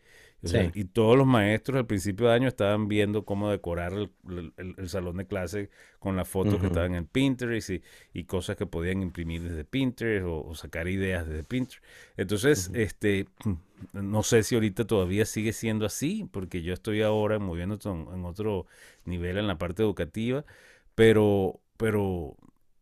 [0.74, 5.26] Y todos los maestros al principio de año estaban viendo cómo decorar el, salón de
[5.26, 5.70] clase
[6.00, 7.72] con las fotos que estaban en Pinterest
[8.14, 11.84] y, cosas que podían imprimir desde Pinterest o, sacar ideas desde Pinterest.
[12.18, 13.28] Entonces, este,
[13.93, 18.68] no sé si ahorita todavía sigue siendo así, porque yo estoy ahora moviéndome en otro
[19.06, 20.46] nivel en la parte educativa,
[20.93, 22.36] pero, pero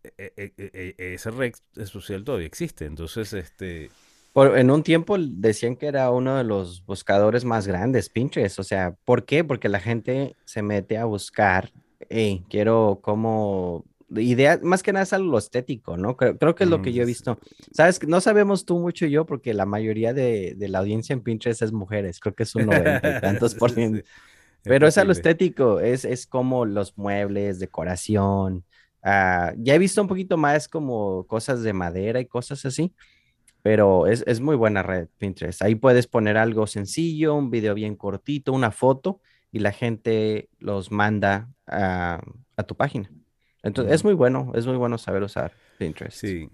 [0.03, 1.53] e, e, e, esa red
[1.85, 2.85] social todavía existe.
[2.85, 3.89] Entonces, este...
[4.35, 8.59] en un tiempo decían que era uno de los buscadores más grandes, Pinterest.
[8.59, 9.43] O sea, ¿por qué?
[9.43, 11.71] Porque la gente se mete a buscar,
[12.09, 16.15] hey, quiero como idea, más que nada es algo lo estético, ¿no?
[16.17, 17.39] Creo, que es lo que yo he mm, visto.
[17.71, 21.71] Sabes, no sabemos tú mucho yo porque la mayoría de, la audiencia en Pinterest es
[21.71, 24.03] mujeres, creo que es un noventa y tantos por ciento.
[24.63, 28.63] Pero es a lo estético, es, es como los muebles, decoración,
[29.03, 32.93] Ah, ya he visto un poquito más como cosas de madera y cosas así,
[33.63, 35.61] pero es, muy buena red Pinterest.
[35.61, 39.21] Ahí puedes poner algo sencillo, un video bien cortito, una foto
[39.53, 42.21] y la gente los manda a,
[42.67, 43.09] tu página.
[43.63, 46.17] Entonces, es muy bueno, es muy bueno saber usar Pinterest.
[46.17, 46.49] Sí.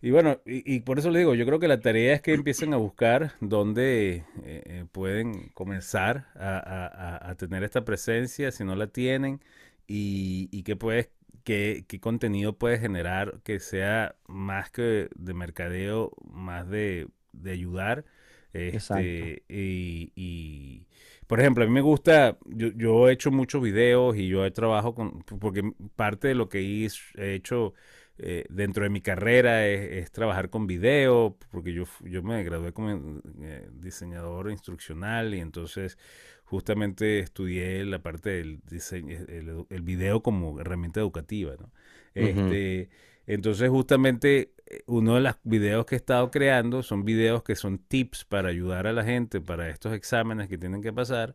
[0.00, 2.72] Y bueno, y, por eso le digo, yo creo que la tarea es que empiecen
[2.72, 9.40] a buscar dónde eh, eh, pueden comenzar a, tener esta presencia, si no la tienen,
[9.86, 11.08] y, y que puedes
[11.44, 17.08] qué, contenido puedes generar que sea más que de mercadeo, más de,
[17.44, 18.04] ayudar.
[18.52, 20.86] Este, y,
[21.26, 24.94] por ejemplo, a mí me gusta, yo, he hecho muchos videos y yo he trabajado
[24.94, 27.74] con, porque parte de lo que he hecho
[28.16, 33.20] eh, dentro de mi carrera es, trabajar con video, porque yo, yo me gradué como
[33.40, 35.98] eh, diseñador instruccional y entonces
[36.44, 41.70] justamente estudié la parte del diseño, el, video como herramienta educativa, ¿no?
[42.14, 42.90] Este,
[43.26, 47.78] entonces justamente eh, uno de los videos que he estado creando son videos que son
[47.78, 51.34] tips para ayudar a la gente para estos exámenes que tienen que pasar.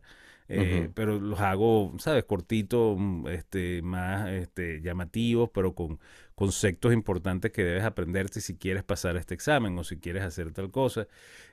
[0.52, 2.24] Eh, pero los hago, ¿sabes?
[2.24, 6.00] Cortitos, mm, este, más este, llamativos, pero con
[6.34, 10.72] conceptos importantes que debes aprenderte si quieres pasar este examen o si quieres hacer tal
[10.72, 11.06] cosa.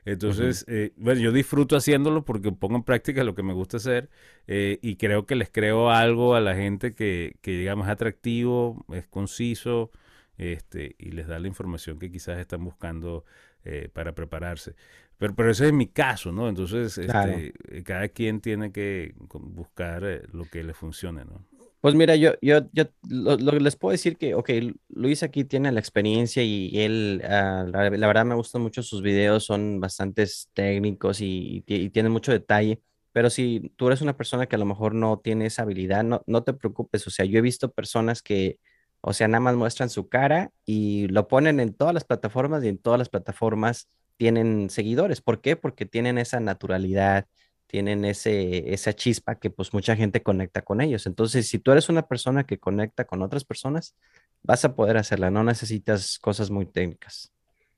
[0.03, 4.09] Entonces, eh, bueno, yo disfruto haciéndolo porque pongo en práctica lo que me gusta hacer
[4.47, 8.83] eh, y creo que les creo algo a la gente que, que digamos, es atractivo,
[8.91, 9.91] es conciso
[10.37, 13.25] este, y les da la información que quizás están buscando
[13.63, 14.75] eh, para prepararse.
[15.17, 16.47] Pero, pero ese es mi caso, ¿no?
[16.47, 17.53] Entonces, este,
[17.83, 21.45] cada quien tiene que buscar lo que le funcione, ¿no?
[21.79, 24.49] Pues mira, yo, yo, yo les puedo decir que, ok,
[24.89, 29.45] Luis aquí tiene la experiencia y él, ah, la, verdad me gustan mucho sus videos,
[29.45, 31.61] son bastante técnicos y,
[31.93, 32.81] tienen mucho detalle,
[33.13, 36.23] pero si tú eres una persona que a lo mejor no tiene esa habilidad, no,
[36.25, 38.59] no te preocupes, o sea, yo he visto personas que,
[39.01, 42.69] o sea, nada más muestran su cara y lo ponen en todas las plataformas y
[42.69, 43.87] en todas las plataformas
[44.17, 45.21] tienen seguidores.
[45.21, 45.55] ¿Por qué?
[45.55, 47.27] Porque tienen esa naturalidad,
[47.67, 51.05] tienen ese, esa chispa que pues mucha gente conecta con ellos.
[51.05, 53.95] Entonces, si tú eres una persona que conecta con otras personas,
[54.43, 57.31] vas a poder hacerla, no necesitas cosas muy técnicas.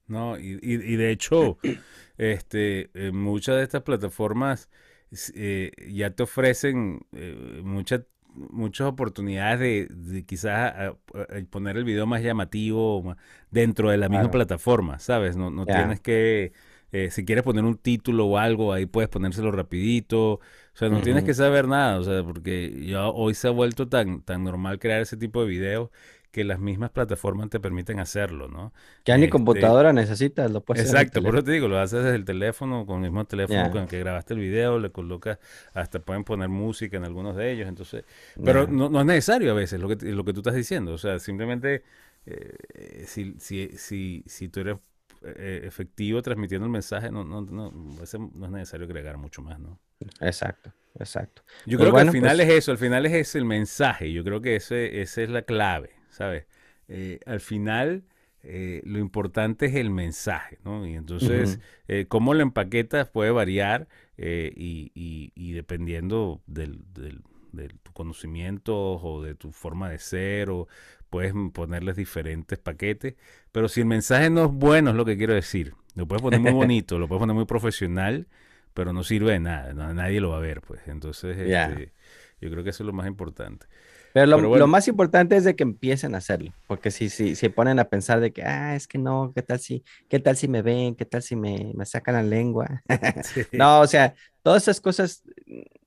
[0.07, 1.59] No, y, y, de hecho,
[2.17, 4.69] este, muchas de estas plataformas
[5.35, 10.95] eh, ya te ofrecen eh, mucha muchas oportunidades de, de quizás a-
[11.49, 13.17] poner el video más llamativo ma-
[13.51, 14.31] dentro de la misma Claro.
[14.31, 15.35] plataforma, ¿sabes?
[15.35, 16.53] No, no tienes que,
[16.91, 20.33] eh, si quieres poner un título o algo, ahí puedes ponérselo rapidito.
[20.33, 20.41] O
[20.79, 24.21] sea, no tienes que saber nada, o sea, porque ya hoy se ha vuelto tan,
[24.21, 25.89] tan normal crear ese tipo de videos
[26.31, 28.73] que las mismas plataformas te permiten hacerlo, ¿no?
[29.05, 32.03] Ya ni Este, computadora necesitas, lo puedes hacer Exacto, por eso te digo, lo haces
[32.03, 35.39] desde el teléfono, con el mismo teléfono con el que grabaste el video, le colocas,
[35.73, 38.05] hasta pueden poner música en algunos de ellos, entonces,
[38.43, 40.97] pero no, no es necesario a veces lo que, lo que tú estás diciendo, o
[40.99, 41.83] sea, simplemente
[42.27, 44.77] eh, si, si, si, si tú eres
[45.23, 49.79] eh, efectivo transmitiendo el mensaje, no, no, no, no es necesario agregar mucho más, ¿no?
[50.21, 51.43] Exacto, exacto.
[51.65, 53.45] Yo Pues creo bueno, que al final pues- es eso, al final es ese el
[53.45, 56.45] mensaje, yo creo que ese, esa es la clave, ¿sabes?
[56.89, 58.03] Eh, al final
[58.43, 60.87] eh, lo importante es el mensaje, ¿no?
[60.87, 67.23] Y entonces, eh, cómo lo empaquetas puede variar eh, y, y- y dependiendo del, del-
[67.53, 70.67] de tu conocimiento o de tu forma de ser, o
[71.09, 73.15] puedes ponerles diferentes paquetes,
[73.51, 75.73] pero si el mensaje no es bueno, es lo que quiero decir.
[75.95, 78.27] Lo puedes poner muy bonito, lo puedes poner muy profesional,
[78.73, 80.81] pero no sirve de nada, no- nadie lo va a ver, pues.
[80.87, 81.93] Entonces, este,
[82.41, 83.65] yo creo que eso es lo más importante.
[84.11, 84.65] Pero lo, Pero bueno.
[84.65, 87.89] lo más importante es de que empiecen a hacerlo, porque si, si, si ponen a
[87.89, 90.95] pensar de que, ah, es que no, ¿qué tal si, qué tal si me ven?
[90.95, 92.83] ¿Qué tal si me, me sacan la lengua?
[93.23, 93.45] Sí.
[93.55, 95.23] No, o sea, todas esas cosas,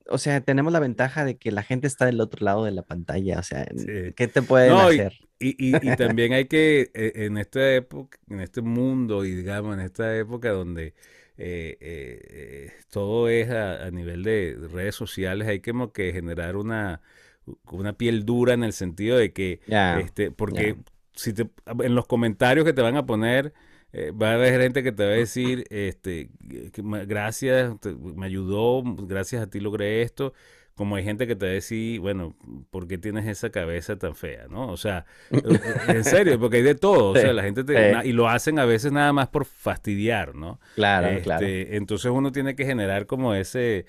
[0.09, 2.83] o sea, tenemos la ventaja de que la gente está del otro lado de la
[2.83, 4.15] pantalla, o sea, Sí.
[4.17, 5.15] ¿qué te pueden No, hacer?
[5.41, 9.75] Y, y- y también hay que, eh, en esta época, en este mundo y digamos
[9.75, 10.95] en esta época donde
[11.37, 16.57] eh, eh, eh, todo es a, a nivel de redes sociales, hay como que generar
[16.57, 17.01] una,
[17.71, 19.61] una piel dura en el sentido de que,
[20.01, 20.77] este, porque
[21.15, 21.49] si te,
[21.83, 23.53] en los comentarios que te van a poner,
[23.93, 26.31] eh, va a haber gente que te va a decir, este,
[26.73, 30.33] que gracias, te- me ayudó, gracias a ti logré esto.
[30.75, 32.35] Como hay gente que te va a decir, bueno,
[32.71, 34.47] ¿por qué tienes esa cabeza tan fea?
[34.49, 34.69] ¿No?
[34.73, 37.11] O sea, eh, eh, en serio, porque hay de todo.
[37.11, 37.93] O sea, Sí, la gente te, sí.
[37.93, 40.59] na- y lo hacen a veces nada más por fastidiar, ¿no?
[40.75, 41.45] Claro, claro.
[41.47, 43.85] Este, entonces uno tiene que generar como ese,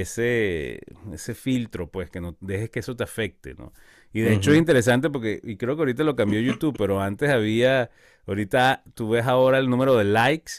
[0.00, 0.80] ese,
[1.12, 3.72] ese filtro, pues, que no dejes que eso te afecte, ¿no?
[4.12, 7.30] Y de hecho es interesante porque, y creo que ahorita lo cambió YouTube, pero antes
[7.30, 7.90] había,
[8.26, 10.52] ahorita tú ves ahora el número de likes,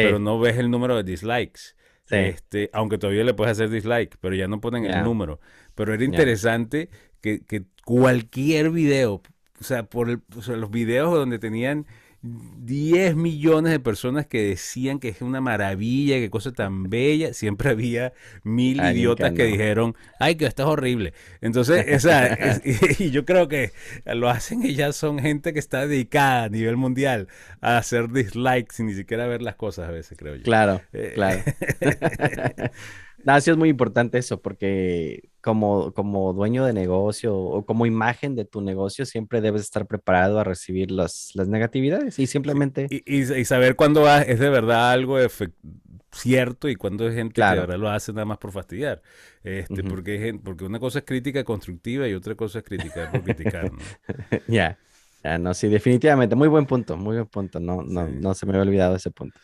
[0.00, 1.74] pero no ves el número de dislikes.
[2.06, 5.40] sí, Este, aunque todavía le puedes hacer dislike, pero ya no ponen el número.
[5.74, 9.22] Pero era interesante que, que cualquier video,
[9.60, 11.86] o sea, por el- o sea, los videos donde tenían
[12.26, 17.68] 10 millones de personas que decían que es una maravilla, que cosa tan bella, siempre
[17.70, 18.14] había
[18.44, 19.44] mil idiotas que no.
[19.44, 21.12] dijeron, ay, que esto es horrible.
[21.42, 22.62] Entonces, o sea, es-
[23.00, 23.72] y, yo creo que
[24.06, 27.28] lo hacen y ya son gente que está dedicada a nivel mundial
[27.60, 30.44] a hacer dislikes sin ni siquiera ver las cosas a veces, creo yo.
[30.44, 31.44] claro, Eh, claro.
[33.24, 38.34] No, sí es muy importante eso, porque como, como dueño de negocio o como imagen
[38.34, 43.02] de tu negocio, siempre debes estar preparado a recibir las, las negatividades y simplemente, Y,
[43.06, 45.18] y- y saber cuándo es de verdad algo
[46.12, 47.60] cierto y cuándo es gente que de Claro.
[47.62, 49.02] verdad lo hace nada más por fastidiar.
[49.42, 49.88] Este, Ujú.
[49.90, 53.22] porque, hay gen- porque una cosa es crítica constructiva y otra cosa es criticar por
[53.22, 53.78] criticar, ¿no?
[54.48, 54.78] ya,
[55.22, 58.14] ya, no, sí, definitivamente, muy buen punto, muy buen punto, no, no, Sí.
[58.20, 59.38] no se me había olvidado ese punto.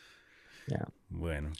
[0.66, 0.86] Ya.
[1.08, 1.50] Bueno.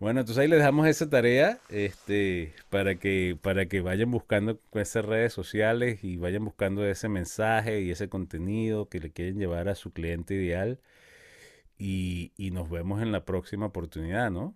[0.00, 5.04] Bueno, entonces ahí les dejamos esa tarea este, para que, para que vayan buscando esas
[5.04, 9.74] redes sociales y vayan buscando ese mensaje y ese contenido que le quieren llevar a
[9.74, 10.80] su cliente ideal.
[11.78, 14.54] Y, y nos vemos en la próxima oportunidad, ¿no?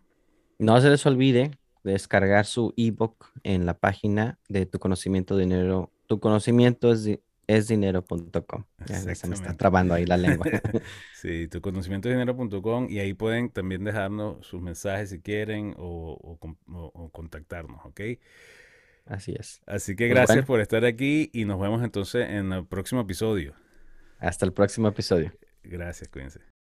[0.58, 1.52] No se les olvide
[1.84, 7.68] descargar su ebook en la página de tu conocimiento dinero, tu conocimiento es, di- es
[7.68, 8.64] dinero.com.
[8.86, 10.46] Ya, se me está trabando ahí la lengua.
[11.12, 16.36] Sí, tu conocimiento dinero.com y ahí pueden también dejarnos sus mensajes si quieren o, o
[16.38, 18.00] con- o- o contactarnos, ¿ok?
[19.06, 19.60] Así es.
[19.66, 20.46] Así que Pues gracias bueno.
[20.46, 23.54] por estar aquí y nos vemos entonces en el próximo episodio.
[24.18, 25.32] Hasta el próximo episodio.
[25.62, 26.53] Gracias, cuídense.